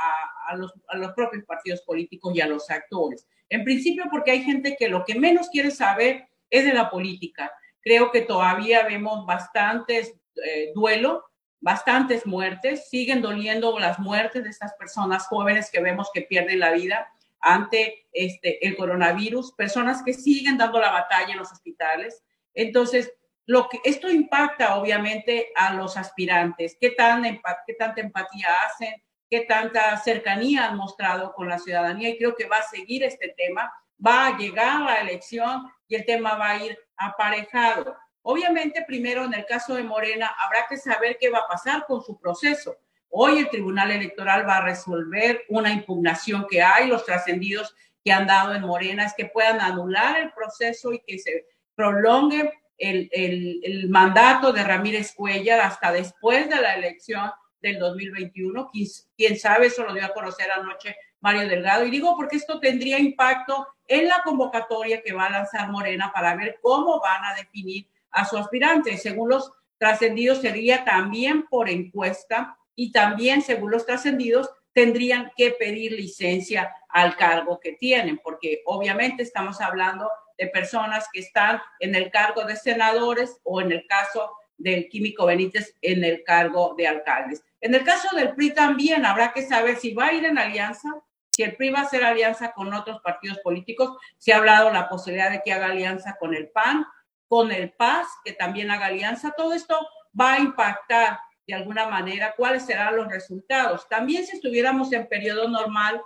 a, 0.49 0.57
los, 0.57 0.73
a 0.89 0.97
los 0.97 1.13
propios 1.13 1.45
partidos 1.45 1.83
políticos 1.83 2.35
y 2.35 2.41
a 2.41 2.47
los 2.47 2.69
actores. 2.71 3.27
En 3.49 3.65
principio 3.65 4.05
porque 4.11 4.33
hay 4.33 4.43
gente 4.43 4.77
que 4.79 4.89
lo 4.89 5.05
que 5.05 5.15
menos 5.15 5.49
quiere 5.51 5.71
saber 5.71 6.27
es 6.51 6.65
de 6.65 6.73
la 6.73 6.91
política. 6.91 7.53
Creo 7.81 8.11
que 8.11 8.23
todavía 8.23 8.85
vemos 8.85 9.27
bastantes 9.27 10.15
eh, 10.45 10.73
duelo, 10.75 11.25
bastantes 11.61 12.27
muertes, 12.27 12.89
siguen 12.89 13.23
doliendo 13.23 13.79
las 13.79 13.99
muertes 13.99 14.43
de 14.43 14.51
estas 14.51 14.75
personas 14.75 15.27
jóvenes 15.27 15.71
que 15.71 15.81
vemos 15.81 16.11
que 16.13 16.23
pierden 16.23 16.61
la 16.61 16.73
vida 16.73 17.07
ante 17.42 18.07
este, 18.12 18.66
el 18.66 18.76
coronavirus, 18.76 19.52
personas 19.52 20.02
que 20.02 20.14
siguen 20.14 20.57
dando 20.57 20.81
la 20.81 20.92
batalla 20.92 21.33
en 21.33 21.38
los 21.38 21.52
hospitales. 21.52 22.22
Entonces, 22.55 23.12
lo 23.46 23.68
que, 23.68 23.81
esto 23.85 24.09
impacta 24.09 24.76
obviamente 24.76 25.52
a 25.57 25.74
los 25.74 25.96
aspirantes, 25.96 26.76
qué, 26.81 26.90
tan, 26.90 27.22
qué 27.66 27.74
tanta 27.74 28.00
empatía 28.00 28.48
hacen, 28.66 28.94
qué 29.28 29.40
tanta 29.40 29.96
cercanía 29.98 30.66
han 30.66 30.76
mostrado 30.76 31.33
con 31.35 31.48
la 31.48 31.59
ciudadanía 31.59 32.11
y 32.11 32.18
creo 32.18 32.37
que 32.37 32.46
va 32.46 32.59
a 32.59 32.68
seguir 32.68 33.02
este 33.02 33.35
tema, 33.37 33.72
va 34.05 34.28
a 34.28 34.38
llegar 34.38 34.81
la 34.81 35.00
elección 35.00 35.70
y 35.88 35.96
el 35.96 36.07
tema 36.07 36.37
va 36.37 36.50
a 36.50 36.64
ir 36.64 36.78
aparejado. 36.96 37.96
Obviamente, 38.22 38.85
primero 38.87 39.24
en 39.24 39.35
el 39.35 39.46
caso 39.46 39.74
de 39.74 39.83
Morena, 39.83 40.33
habrá 40.38 40.66
que 40.68 40.76
saber 40.76 41.18
qué 41.20 41.28
va 41.28 41.38
a 41.38 41.48
pasar 41.48 41.87
con 41.87 42.02
su 42.02 42.18
proceso. 42.20 42.76
Hoy 43.14 43.40
el 43.40 43.51
Tribunal 43.51 43.90
Electoral 43.90 44.48
va 44.48 44.57
a 44.57 44.64
resolver 44.64 45.44
una 45.51 45.70
impugnación 45.70 46.46
que 46.48 46.62
hay, 46.62 46.88
los 46.88 47.05
trascendidos 47.05 47.75
que 48.03 48.11
han 48.11 48.27
dado 48.27 48.55
en 48.55 48.62
Morena 48.62 49.05
es 49.05 49.12
que 49.14 49.27
puedan 49.27 49.61
anular 49.61 50.18
el 50.18 50.33
proceso 50.33 50.94
y 50.94 51.01
que 51.01 51.18
se 51.18 51.46
prolongue 51.75 52.51
el, 52.79 53.11
el, 53.12 53.88
mandato 53.90 54.51
de 54.51 54.64
Ramírez 54.64 55.12
Cuellar 55.14 55.61
hasta 55.61 55.92
después 55.92 56.48
de 56.48 56.59
la 56.59 56.75
elección 56.75 57.31
del 57.61 57.79
2021. 57.79 58.70
Quién 59.14 59.38
sabe, 59.38 59.66
eso 59.66 59.85
lo 59.85 59.92
dio 59.92 60.07
a 60.07 60.14
conocer 60.14 60.51
anoche 60.51 60.96
Mario 61.20 61.48
Delgado. 61.48 61.85
Y 61.85 61.90
digo 61.90 62.16
porque 62.16 62.37
esto 62.37 62.61
tendría 62.61 62.98
impacto 62.98 63.68
en 63.87 64.09
la 64.09 64.22
convocatoria 64.25 65.03
que 65.03 65.12
va 65.12 65.27
a 65.27 65.33
lanzar 65.33 65.70
Morena 65.70 66.11
para 66.14 66.35
ver 66.35 66.59
cómo 66.62 66.98
van 66.98 67.27
a 67.27 67.35
definir 67.35 67.87
a 68.11 68.25
su 68.25 68.38
aspirante. 68.38 68.96
Según 68.96 69.29
los 69.29 69.53
trascendidos, 69.77 70.40
sería 70.40 70.83
también 70.83 71.46
por 71.46 71.68
encuesta 71.68 72.57
y 72.75 72.93
también, 72.93 73.43
según 73.43 73.71
los 73.71 73.87
trascendidos, 73.87 74.51
tendrían 74.73 75.31
que 75.37 75.51
pedir 75.51 75.93
licencia 75.93 76.75
al 76.89 77.17
cargo 77.17 77.61
que 77.61 77.73
tienen, 77.73 78.19
porque 78.23 78.63
obviamente 78.67 79.23
estamos 79.23 79.61
hablando 79.61 80.09
de 80.39 80.47
personas 80.49 81.09
que 81.13 81.21
están 81.21 81.61
en 81.81 81.95
el 81.95 82.11
cargo 82.11 82.45
de 82.45 82.57
senadores 82.57 83.39
o 83.45 83.61
en 83.61 83.73
el 83.73 83.87
caso 83.87 84.31
del 84.57 84.89
Químico 84.89 85.27
Benítez 85.27 85.77
en 85.83 86.05
el 86.05 86.23
cargo 86.25 86.75
de 86.77 86.87
alcaldes. 86.87 87.43
En 87.61 87.75
el 87.75 87.85
caso 87.85 88.15
del 88.17 88.35
PRI 88.35 88.55
también 88.55 89.05
habrá 89.05 89.33
que 89.33 89.43
saber 89.43 89.77
si 89.77 89.93
va 89.95 90.07
a 90.07 90.13
ir 90.13 90.25
en 90.25 90.39
alianza, 90.39 90.89
si 91.31 91.43
el 91.43 91.57
PRI 91.57 91.71
va 91.71 91.81
a 91.81 91.83
hacer 91.83 92.05
alianza 92.05 92.53
con 92.53 92.73
otros 92.73 93.01
partidos 93.01 93.39
políticos. 93.39 93.97
Se 94.19 94.33
ha 94.33 94.37
hablado 94.37 94.71
la 94.71 94.89
posibilidad 94.89 95.31
de 95.31 95.43
que 95.45 95.53
haga 95.53 95.67
alianza 95.67 96.17
con 96.19 96.35
el 96.35 96.49
PAN, 96.51 96.87
con 97.27 97.51
el 97.51 97.73
PAS, 97.73 98.07
que 98.25 98.33
también 98.33 98.71
haga 98.71 98.87
alianza. 98.87 99.33
Todo 99.37 99.55
esto 99.55 99.79
va 100.19 100.35
a 100.35 100.39
impactar 100.41 101.19
de 101.53 101.59
alguna 101.59 101.87
manera 101.87 102.33
cuáles 102.35 102.65
serán 102.65 102.97
los 102.97 103.09
resultados. 103.09 103.87
También 103.87 104.25
si 104.25 104.37
estuviéramos 104.37 104.91
en 104.95 105.07
periodo 105.07 105.49
normal, 105.49 106.01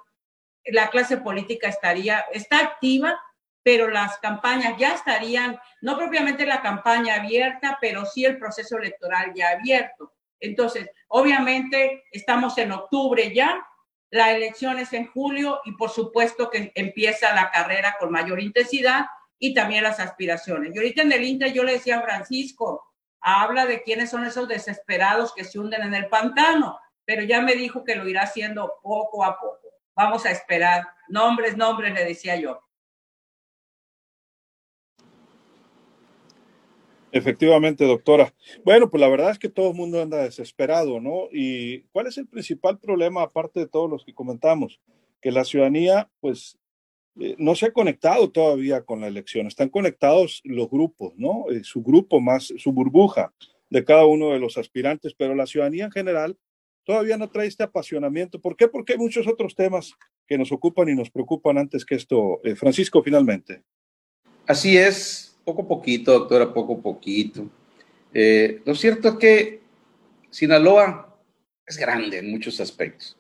la 0.65 0.91
clase 0.91 1.19
política 1.19 1.69
estaría, 1.69 2.25
está 2.33 2.59
activa, 2.59 3.17
pero 3.63 3.89
las 3.89 4.19
campañas 4.19 4.77
ya 4.77 4.95
estarían, 4.95 5.57
no 5.83 5.97
propiamente 5.97 6.47
la 6.47 6.63
campaña 6.63 7.23
abierta, 7.23 7.79
pero 7.81 8.05
sí 8.05 8.25
el 8.25 8.39
proceso 8.39 8.77
electoral 8.77 9.35
ya 9.37 9.51
abierto. 9.51 10.15
Entonces, 10.41 10.91
obviamente 11.07 12.03
estamos 12.11 12.59
en 12.59 12.73
octubre 12.73 13.33
ya, 13.33 13.65
la 14.11 14.33
elección 14.33 14.81
es 14.81 14.93
en 14.95 15.07
julio 15.07 15.61
y 15.65 15.73
por 15.77 15.91
supuesto 15.91 16.51
que 16.51 16.73
empieza 16.75 17.33
la 17.37 17.53
carrera 17.53 17.95
con 18.01 18.11
mayor 18.11 18.41
intensidad 18.41 19.07
y 19.39 19.55
también 19.55 19.85
las 19.85 20.01
aspiraciones. 20.01 20.75
Y 20.75 20.79
ahorita 20.79 21.03
en 21.03 21.13
el 21.13 21.23
Inter 21.23 21.53
yo 21.53 21.63
le 21.63 21.75
decía 21.75 21.99
a 21.99 22.03
Francisco, 22.03 22.96
habla 23.29 23.67
de 23.67 23.83
quiénes 23.83 24.11
son 24.11 24.25
esos 24.25 24.47
desesperados 24.47 25.35
que 25.35 25.43
se 25.43 25.59
hunden 25.59 25.83
en 25.83 25.95
el 25.95 26.07
pantano, 26.07 26.79
pero 27.05 27.25
ya 27.25 27.43
me 27.43 27.57
dijo 27.57 27.83
que 27.83 27.97
lo 27.97 28.09
irá 28.09 28.23
haciendo 28.23 28.75
poco 28.81 29.25
a 29.25 29.37
poco. 29.41 29.69
Vamos 29.97 30.25
a 30.27 30.31
esperar. 30.31 30.87
Nombres, 31.09 31.57
nombres, 31.57 31.93
le 31.93 32.05
decía 32.05 32.37
yo. 32.37 32.63
Efectivamente, 37.11 37.85
doctora. 37.85 38.33
Bueno, 38.65 38.89
pues 38.89 39.01
la 39.01 39.09
verdad 39.09 39.31
es 39.31 39.41
que 39.41 39.49
todo 39.49 39.71
el 39.71 39.77
mundo 39.77 40.01
anda 40.01 40.19
desesperado, 40.19 41.01
¿no? 41.01 41.29
¿Y 41.33 41.83
cuál 41.89 42.07
es 42.07 42.19
el 42.19 42.29
principal 42.29 42.79
problema, 42.79 43.23
aparte 43.23 43.59
de 43.59 43.67
todos 43.67 43.91
los 43.91 44.05
que 44.05 44.15
comentamos? 44.15 44.81
Que 45.21 45.33
la 45.33 45.45
ciudadanía, 45.45 46.09
pues, 46.21 46.59
eh, 47.19 47.35
no 47.39 47.55
se 47.55 47.67
ha 47.67 47.73
conectado 47.73 48.31
todavía 48.31 48.83
con 48.83 49.01
la 49.01 49.09
elección. 49.09 49.47
Están 49.47 49.69
conectados 49.69 50.43
los 50.45 50.69
grupos, 50.69 51.15
¿no? 51.17 51.47
Eh, 51.51 51.63
su 51.65 51.83
grupo 51.83 52.21
más, 52.21 52.53
su 52.59 52.73
burbuja 52.73 53.33
de 53.71 53.85
cada 53.85 54.07
uno 54.07 54.31
de 54.31 54.39
los 54.39 54.59
aspirantes, 54.59 55.15
pero 55.17 55.35
la 55.35 55.47
ciudadanía 55.47 55.87
en 55.87 55.91
general, 55.91 56.37
todavía 56.85 57.17
no 57.17 57.29
trae 57.29 57.47
este 57.47 57.65
apasionamiento. 57.65 58.41
¿Por 58.41 58.57
qué? 58.57 58.69
Porque 58.69 58.93
hay 58.93 58.99
muchos 58.99 59.27
otros 59.27 59.55
temas 59.55 59.93
que 60.27 60.39
nos 60.39 60.53
ocupan 60.53 60.89
y 60.89 60.95
nos 60.95 61.11
preocupan 61.11 61.59
antes 61.59 61.85
que 61.85 61.95
esto. 61.95 62.41
Eh, 62.45 62.55
Francisco, 62.55 63.03
finalmente. 63.03 63.63
Así 64.47 64.77
es, 64.77 65.37
poco 65.45 65.63
a 65.63 65.69
poquito, 65.69 66.13
doctora, 66.13 66.53
poco 66.53 66.75
a 66.75 66.83
poquito. 66.83 67.49
Lo 68.65 68.75
cierto 68.75 69.09
es 69.09 69.15
que 69.17 69.61
Sinaloa 70.31 71.19
es 71.67 71.77
grande 71.77 72.19
en 72.19 72.31
muchos 72.31 72.61
aspectos, 72.61 73.17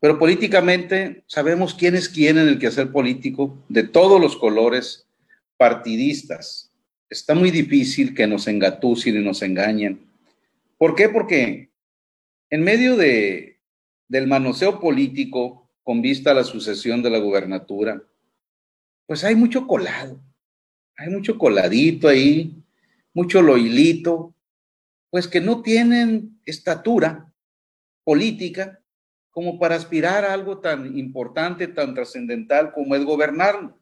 pero 0.00 0.18
políticamente 0.18 1.24
sabemos 1.26 1.74
quién 1.74 1.94
es 1.94 2.08
quién 2.08 2.38
en 2.38 2.48
el 2.48 2.58
quehacer 2.58 2.92
político 2.92 3.64
de 3.68 3.82
todos 3.84 4.20
los 4.20 4.36
colores 4.36 5.06
partidistas. 5.56 6.70
Está 7.08 7.34
muy 7.34 7.50
difícil 7.50 8.14
que 8.14 8.26
nos 8.26 8.46
engatusen 8.46 9.16
y 9.16 9.24
nos 9.24 9.42
engañen. 9.42 10.06
¿Por 10.76 10.94
qué? 10.94 11.08
Porque 11.08 11.70
en 12.50 12.62
medio 12.62 12.96
de, 12.96 13.60
del 14.08 14.26
manoseo 14.26 14.80
político 14.80 15.70
con 15.82 16.02
vista 16.02 16.32
a 16.32 16.34
la 16.34 16.44
sucesión 16.44 17.02
de 17.02 17.10
la 17.10 17.18
gubernatura, 17.18 18.02
pues 19.06 19.24
hay 19.24 19.36
mucho 19.36 19.66
colado, 19.66 20.20
hay 20.96 21.10
mucho 21.10 21.38
coladito 21.38 22.08
ahí, 22.08 22.54
mucho 23.14 23.40
loilito, 23.40 24.34
pues 25.10 25.28
que 25.28 25.40
no 25.40 25.62
tienen 25.62 26.40
estatura 26.44 27.32
política 28.04 28.82
como 29.36 29.58
para 29.58 29.74
aspirar 29.74 30.24
a 30.24 30.32
algo 30.32 30.60
tan 30.60 30.96
importante, 30.96 31.68
tan 31.68 31.92
trascendental 31.92 32.72
como 32.72 32.94
es 32.94 33.04
gobernar, 33.04 33.76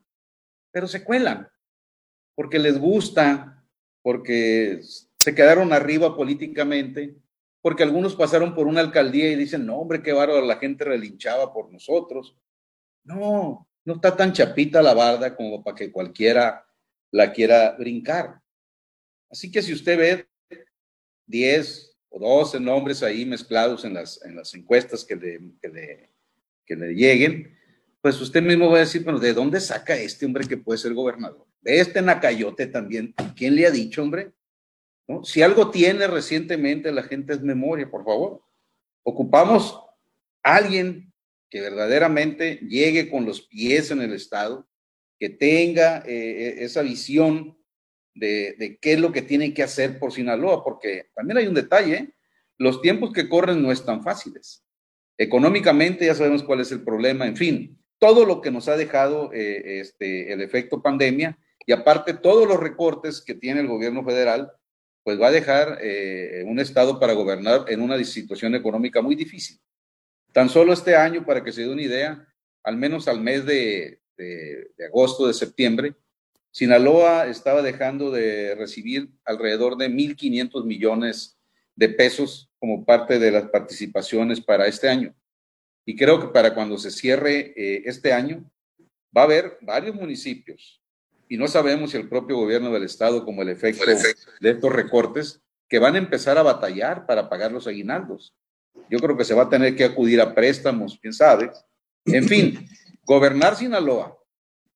pero 0.73 0.88
se 0.88 1.05
cuelan, 1.05 1.49
porque 2.35 2.59
les 2.59 2.77
gusta, 2.77 3.64
porque 4.03 4.81
se 5.17 5.33
quedaron 5.33 5.73
arriba 5.73 6.17
políticamente 6.17 7.14
porque 7.62 7.85
algunos 7.85 8.17
pasaron 8.17 8.53
por 8.53 8.67
una 8.67 8.81
alcaldía 8.81 9.31
y 9.31 9.37
dicen, 9.37 9.64
no, 9.64 9.77
hombre, 9.77 10.03
qué 10.03 10.12
bárbaro, 10.12 10.45
la 10.45 10.57
gente 10.57 10.85
relinchaba 10.85 11.53
por 11.55 11.73
nosotros. 11.73 12.37
No, 13.05 13.69
no 13.85 13.95
está 13.95 14.17
tan 14.17 14.33
chapita 14.33 14.83
la 14.83 14.93
barda 14.93 15.37
como 15.37 15.62
para 15.62 15.77
que 15.77 15.93
cualquiera 15.93 16.67
la 17.12 17.33
quiera 17.33 17.77
brincar. 17.79 18.40
Así 19.31 19.53
que 19.53 19.62
si 19.62 19.73
usted 19.73 19.97
ve 19.97 20.29
10 21.27 21.93
o 22.14 22.20
12 22.20 22.61
nombres 22.61 23.03
ahí 23.03 23.27
mezclados 23.27 23.85
en 23.85 23.94
las, 23.94 24.24
en 24.24 24.37
las 24.37 24.55
encuestas 24.55 25.05
que 25.05 25.16
le, 25.16 25.40
que 26.64 26.77
le, 26.77 26.94
lleguen, 26.94 27.59
pues 28.00 28.20
usted 28.20 28.40
mismo 28.40 28.70
va 28.70 28.77
a 28.77 28.81
decir, 28.81 29.03
bueno, 29.03 29.18
¿de 29.18 29.35
dónde 29.35 29.61
saca 29.61 29.96
este 29.96 30.24
hombre 30.24 30.46
que 30.46 30.57
puede 30.57 30.79
ser 30.79 30.94
gobernador? 30.94 31.44
De 31.61 31.81
este 31.81 32.00
Nacayote 32.03 32.68
también. 32.68 33.14
¿Quién 33.35 33.57
le 33.57 33.66
ha 33.66 33.70
dicho, 33.72 34.03
hombre? 34.03 34.31
Si 35.24 35.42
algo 35.42 35.70
tiene 35.70 36.07
recientemente 36.07 36.92
la 36.92 37.03
gente 37.03 37.33
es 37.33 37.42
memoria, 37.42 37.90
por 37.90 38.05
favor. 38.05 38.42
Ocupamos 39.03 39.81
a 40.44 40.57
alguien 40.57 41.12
que 41.50 41.61
verdaderamente 41.61 42.61
llegue 42.68 43.11
con 43.11 43.24
los 43.27 43.42
pies 43.42 43.90
en 43.90 44.03
el 44.03 44.12
Estado, 44.12 44.68
que 45.18 45.31
tenga 45.31 45.98
eh, 46.07 46.12
eh, 46.12 46.55
esa 46.61 46.83
visión 46.83 47.59
de, 48.14 48.79
qué 48.81 48.94
es 48.94 49.00
lo 49.00 49.12
que 49.12 49.22
tiene 49.22 49.53
que 49.53 49.62
hacer 49.62 49.98
por 49.98 50.12
Sinaloa, 50.12 50.62
porque 50.62 51.09
también 51.14 51.38
hay 51.38 51.46
un 51.46 51.55
detalle, 51.55 51.94
¿eh? 51.94 52.14
los 52.59 52.81
tiempos 52.81 53.12
que 53.12 53.29
corren 53.29 53.62
no 53.62 53.72
están 53.72 54.03
fáciles. 54.03 54.64
Económicamente 55.18 56.07
ya 56.07 56.14
sabemos 56.14 56.42
cuál 56.42 56.61
es 56.61 56.72
el 56.72 56.83
problema, 56.83 57.27
en 57.27 57.37
fin, 57.37 57.79
todo 57.98 58.24
lo 58.24 58.40
que 58.40 58.50
nos 58.50 58.68
ha 58.68 58.77
dejado 58.77 59.31
este, 59.33 60.33
el 60.33 60.40
efecto 60.40 60.83
pandemia 60.83 61.38
y 61.66 61.72
aparte 61.72 62.14
todos 62.14 62.46
los 62.46 62.61
recortes 62.61 63.22
que 63.22 63.35
tiene 63.35 63.61
el 63.61 63.68
gobierno 63.68 64.05
federal 64.05 64.53
pues 65.05 65.20
va 65.20 65.29
a 65.29 65.33
dejar 65.33 65.79
eh, 65.83 66.42
un 66.46 66.59
Estado 66.59 66.98
para 66.98 67.12
gobernar 67.12 67.66
en 67.68 67.83
una 67.83 68.03
situación 68.03 68.55
económica 68.55 69.03
muy 69.03 69.14
difícil. 69.14 69.61
Tan 70.33 70.48
solo 70.48 70.72
este 70.72 70.96
año, 70.96 71.24
para 71.24 71.44
que 71.44 71.53
se 71.53 71.61
dé 71.61 71.68
una 71.68 71.83
idea, 71.83 72.27
al 72.64 72.77
menos 72.79 73.07
al 73.07 73.20
mes 73.20 73.44
de, 73.44 74.00
agosto, 74.88 75.27
de 75.27 75.35
septiembre, 75.35 75.94
Sinaloa 76.55 77.27
estaba 77.27 77.62
dejando 77.62 78.12
de 78.12 78.55
recibir 78.55 79.11
alrededor 79.25 79.77
de 79.77 79.90
1.500 79.90 80.64
millones 80.64 81.37
de 81.75 81.88
pesos 81.88 82.49
como 82.61 82.85
parte 82.85 83.19
de 83.19 83.33
las 83.33 83.49
participaciones 83.49 84.40
para 84.40 84.69
este 84.69 84.88
año. 84.88 85.12
Y 85.85 85.97
creo 85.97 86.21
que 86.21 86.29
para 86.29 86.55
cuando 86.55 86.79
se 86.79 86.93
cierre 86.93 87.53
eh, 87.57 87.83
este 87.87 88.12
año, 88.12 88.49
va 89.17 89.23
a 89.23 89.25
haber 89.25 89.59
varios 89.62 89.97
municipios 89.97 90.81
y 91.29 91.37
no 91.37 91.49
sabemos 91.49 91.90
si 91.90 91.97
el 91.97 92.09
propio 92.09 92.37
gobierno 92.37 92.73
del 92.73 92.85
Estado, 92.85 93.25
como 93.25 93.43
el 93.43 93.49
efecto, 93.49 93.85
de 94.40 94.51
estos 94.51 94.73
recortes, 94.73 95.43
que 95.69 95.81
van 95.81 95.97
a 95.97 95.99
empezar 95.99 96.38
a 96.38 96.45
batallar 96.45 97.05
para 97.05 97.29
pagar 97.29 97.51
los 97.51 97.67
aguinaldos. 97.67 98.33
Yo 98.88 99.01
creo 99.01 99.17
que 99.17 99.25
se 99.25 99.35
va 99.35 99.43
a 99.43 99.51
tener 99.51 99.75
que 99.75 99.83
acudir 99.83 100.21
a 100.21 100.33
préstamos, 100.33 101.01
quién 101.03 101.12
sabe. 101.14 101.51
En 102.05 102.29
fin, 102.29 102.64
gobernar 103.03 103.57
Sinaloa 103.57 104.17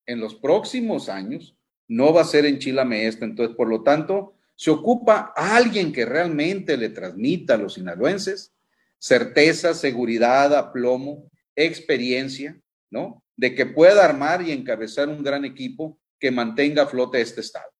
en 0.06 0.18
los 0.18 0.34
próximos 0.34 1.08
años 1.08 1.54
no 1.88 2.12
va 2.12 2.20
a 2.20 2.24
ser 2.24 2.46
en 2.46 2.58
Chilame 2.58 3.06
este. 3.06 3.24
Entonces, 3.24 3.56
por 3.56 3.68
lo 3.68 3.82
tanto, 3.82 4.34
se 4.54 4.70
ocupa 4.70 5.32
a 5.34 5.56
alguien 5.56 5.92
que 5.92 6.04
realmente 6.04 6.76
le 6.76 6.90
transmita 6.90 7.54
a 7.54 7.58
los 7.58 7.74
sinaloenses 7.74 8.52
certeza, 8.98 9.74
seguridad, 9.74 10.54
aplomo, 10.54 11.30
experiencia, 11.54 12.60
¿no? 12.90 13.22
De 13.36 13.54
que 13.54 13.66
pueda 13.66 14.04
armar 14.04 14.42
y 14.42 14.52
encabezar 14.52 15.08
un 15.08 15.22
gran 15.22 15.44
equipo 15.44 15.98
que 16.18 16.30
mantenga 16.30 16.82
a 16.82 16.86
flote 16.86 17.20
este 17.20 17.40
Estado. 17.40 17.70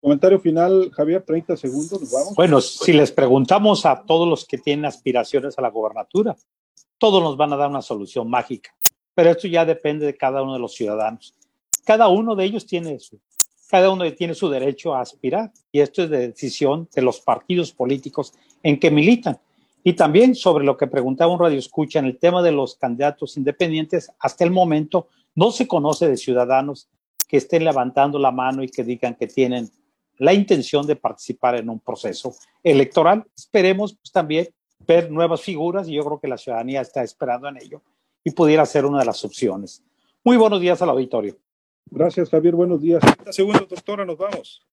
Comentario 0.00 0.38
final, 0.40 0.90
Javier, 0.92 1.22
30 1.22 1.56
segundos, 1.56 2.00
nos 2.00 2.12
vamos. 2.12 2.34
Bueno, 2.34 2.60
si 2.60 2.92
les 2.92 3.12
preguntamos 3.12 3.84
a 3.84 4.04
todos 4.04 4.28
los 4.28 4.46
que 4.46 4.56
tienen 4.56 4.84
aspiraciones 4.84 5.58
a 5.58 5.62
la 5.62 5.70
gobernatura, 5.70 6.36
todos 6.98 7.22
nos 7.22 7.36
van 7.36 7.52
a 7.52 7.56
dar 7.56 7.68
una 7.68 7.82
solución 7.82 8.30
mágica, 8.30 8.74
pero 9.14 9.30
esto 9.30 9.48
ya 9.48 9.64
depende 9.64 10.06
de 10.06 10.16
cada 10.16 10.42
uno 10.42 10.54
de 10.54 10.60
los 10.60 10.74
ciudadanos. 10.74 11.34
Cada 11.86 12.08
uno 12.08 12.34
de 12.34 12.44
ellos 12.44 12.66
tiene 12.66 12.98
su, 12.98 13.20
cada 13.70 13.90
uno 13.92 14.12
tiene 14.12 14.34
su 14.34 14.48
derecho 14.48 14.92
a 14.92 15.02
aspirar 15.02 15.52
y 15.70 15.78
esto 15.78 16.02
es 16.02 16.10
de 16.10 16.28
decisión 16.28 16.88
de 16.92 17.00
los 17.00 17.20
partidos 17.20 17.70
políticos 17.70 18.34
en 18.64 18.80
que 18.80 18.90
militan. 18.90 19.38
Y 19.84 19.92
también 19.92 20.34
sobre 20.34 20.64
lo 20.64 20.76
que 20.76 20.88
preguntaba 20.88 21.32
un 21.32 21.38
radio 21.38 21.56
escucha 21.56 22.00
en 22.00 22.06
el 22.06 22.18
tema 22.18 22.42
de 22.42 22.50
los 22.50 22.74
candidatos 22.74 23.36
independientes, 23.36 24.10
hasta 24.18 24.42
el 24.42 24.50
momento 24.50 25.06
no 25.36 25.52
se 25.52 25.68
conoce 25.68 26.08
de 26.08 26.16
ciudadanos 26.16 26.88
que 27.28 27.36
estén 27.36 27.62
levantando 27.62 28.18
la 28.18 28.32
mano 28.32 28.64
y 28.64 28.68
que 28.68 28.82
digan 28.82 29.14
que 29.14 29.28
tienen 29.28 29.70
la 30.18 30.34
intención 30.34 30.88
de 30.88 30.96
participar 30.96 31.54
en 31.54 31.70
un 31.70 31.78
proceso 31.78 32.34
electoral. 32.64 33.24
Esperemos 33.36 33.94
pues, 33.94 34.10
también 34.10 34.48
ver 34.80 35.08
nuevas 35.08 35.40
figuras 35.40 35.88
y 35.88 35.92
yo 35.92 36.04
creo 36.04 36.18
que 36.18 36.26
la 36.26 36.36
ciudadanía 36.36 36.80
está 36.80 37.04
esperando 37.04 37.46
en 37.46 37.58
ello 37.58 37.80
y 38.24 38.32
pudiera 38.32 38.66
ser 38.66 38.86
una 38.86 38.98
de 38.98 39.04
las 39.06 39.24
opciones. 39.24 39.84
Muy 40.24 40.36
buenos 40.36 40.60
días 40.60 40.82
al 40.82 40.90
auditorio. 40.90 41.36
Gracias, 41.90 42.30
Javier. 42.30 42.54
Buenos 42.54 42.80
días. 42.80 43.02
Segundo, 43.30 43.66
doctora, 43.66 44.04
nos 44.04 44.18
vamos. 44.18 44.66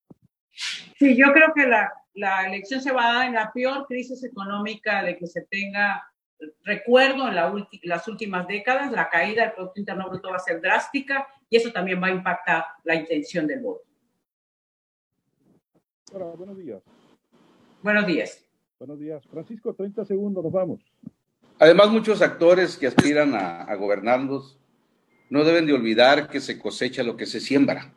Sí, 1.00 1.16
yo 1.16 1.32
creo 1.34 1.54
que 1.56 1.66
la, 1.66 1.92
la 2.14 2.46
elección 2.48 2.82
se 2.82 2.92
va 2.92 3.10
a 3.10 3.14
dar 3.14 3.28
en 3.28 3.34
la 3.34 3.52
peor 3.52 3.86
crisis 3.88 4.24
económica 4.24 5.04
de 5.04 5.18
que 5.18 5.28
se 5.28 5.42
tenga 5.42 6.04
recuerdo 6.64 7.28
en 7.28 7.36
las 7.84 8.08
últimas 8.08 8.48
décadas, 8.48 8.92
la 8.92 9.10
caída 9.10 9.44
del 9.44 9.54
Producto 9.54 9.80
Interno 9.80 10.10
Bruto 10.10 10.30
va 10.30 10.38
a 10.38 10.40
ser 10.40 10.62
drástica 10.62 11.28
y 11.50 11.58
eso 11.58 11.72
también 11.72 12.02
va 12.02 12.08
a 12.08 12.12
impactar 12.12 12.66
la 12.84 12.96
intención 12.96 13.48
del 13.48 13.62
voto. 13.62 13.84
Hola, 16.12 16.26
buenos 16.38 16.58
días. 16.58 16.82
Buenos 17.82 18.06
días. 18.06 18.46
Buenos 18.80 19.00
días. 19.00 19.26
Francisco, 19.28 19.74
30 19.74 20.06
segundos, 20.06 20.44
nos 20.44 20.54
vamos. 20.54 20.82
Además, 21.60 21.90
muchos 21.90 22.22
actores 22.22 22.78
que 22.78 22.88
aspiran 22.88 23.34
a, 23.36 23.64
a 23.64 23.76
gobernarnos 23.76 24.60
no 25.34 25.44
deben 25.44 25.66
de 25.66 25.74
olvidar 25.74 26.30
que 26.30 26.40
se 26.40 26.60
cosecha 26.60 27.02
lo 27.02 27.18
que 27.18 27.26
se 27.26 27.40
siembra, 27.40 27.92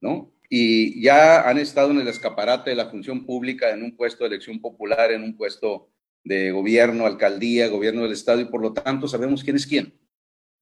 ¿no? 0.00 0.32
Y 0.48 1.02
ya 1.02 1.48
han 1.48 1.58
estado 1.58 1.90
en 1.90 2.00
el 2.00 2.06
escaparate 2.06 2.70
de 2.70 2.76
la 2.76 2.88
función 2.88 3.26
pública, 3.26 3.70
en 3.70 3.82
un 3.82 3.96
puesto 3.96 4.22
de 4.22 4.28
elección 4.28 4.60
popular, 4.60 5.10
en 5.10 5.24
un 5.24 5.36
puesto 5.36 5.88
de 6.22 6.52
gobierno, 6.52 7.04
alcaldía, 7.04 7.66
gobierno 7.66 8.04
del 8.04 8.12
Estado 8.12 8.40
y 8.40 8.44
por 8.44 8.62
lo 8.62 8.72
tanto 8.72 9.08
sabemos 9.08 9.42
quién 9.42 9.56
es 9.56 9.66
quién. 9.66 9.98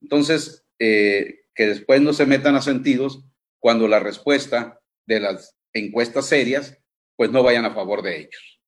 Entonces, 0.01 0.65
eh, 0.79 1.41
que 1.55 1.67
después 1.67 2.01
no 2.01 2.15
se 2.15 2.25
metan 2.25 2.55
a 2.55 2.63
sentidos 2.63 3.23
cuando 3.59 3.87
la 3.87 4.01
respuesta 4.01 4.81
de 5.05 5.21
las 5.21 5.55
encuestas 5.75 6.25
serias, 6.25 6.79
pues 7.15 7.31
no 7.31 7.43
vayan 7.43 7.67
a 7.67 7.75
favor 7.75 8.01
de 8.01 8.21
ellos. 8.21 8.63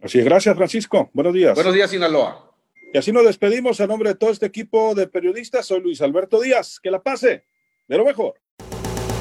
Así 0.00 0.18
es, 0.18 0.24
gracias 0.24 0.56
Francisco. 0.56 1.10
Buenos 1.12 1.34
días. 1.34 1.54
Buenos 1.54 1.74
días, 1.74 1.90
Sinaloa. 1.90 2.53
Y 2.94 2.98
así 2.98 3.10
nos 3.10 3.24
despedimos 3.24 3.80
a 3.80 3.88
nombre 3.88 4.10
de 4.10 4.14
todo 4.14 4.30
este 4.30 4.46
equipo 4.46 4.94
de 4.94 5.08
periodistas. 5.08 5.66
Soy 5.66 5.80
Luis 5.80 6.00
Alberto 6.00 6.40
Díaz. 6.40 6.78
Que 6.80 6.92
la 6.92 7.02
pase 7.02 7.44
de 7.88 7.98
lo 7.98 8.04
mejor. 8.04 8.40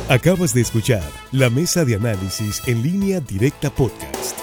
Acabas 0.10 0.54
de 0.54 0.62
escuchar 0.62 1.02
la 1.32 1.50
mesa 1.50 1.84
de 1.84 1.96
análisis 1.96 2.62
en 2.68 2.84
línea 2.84 3.20
directa 3.20 3.72
podcast. 3.72 4.43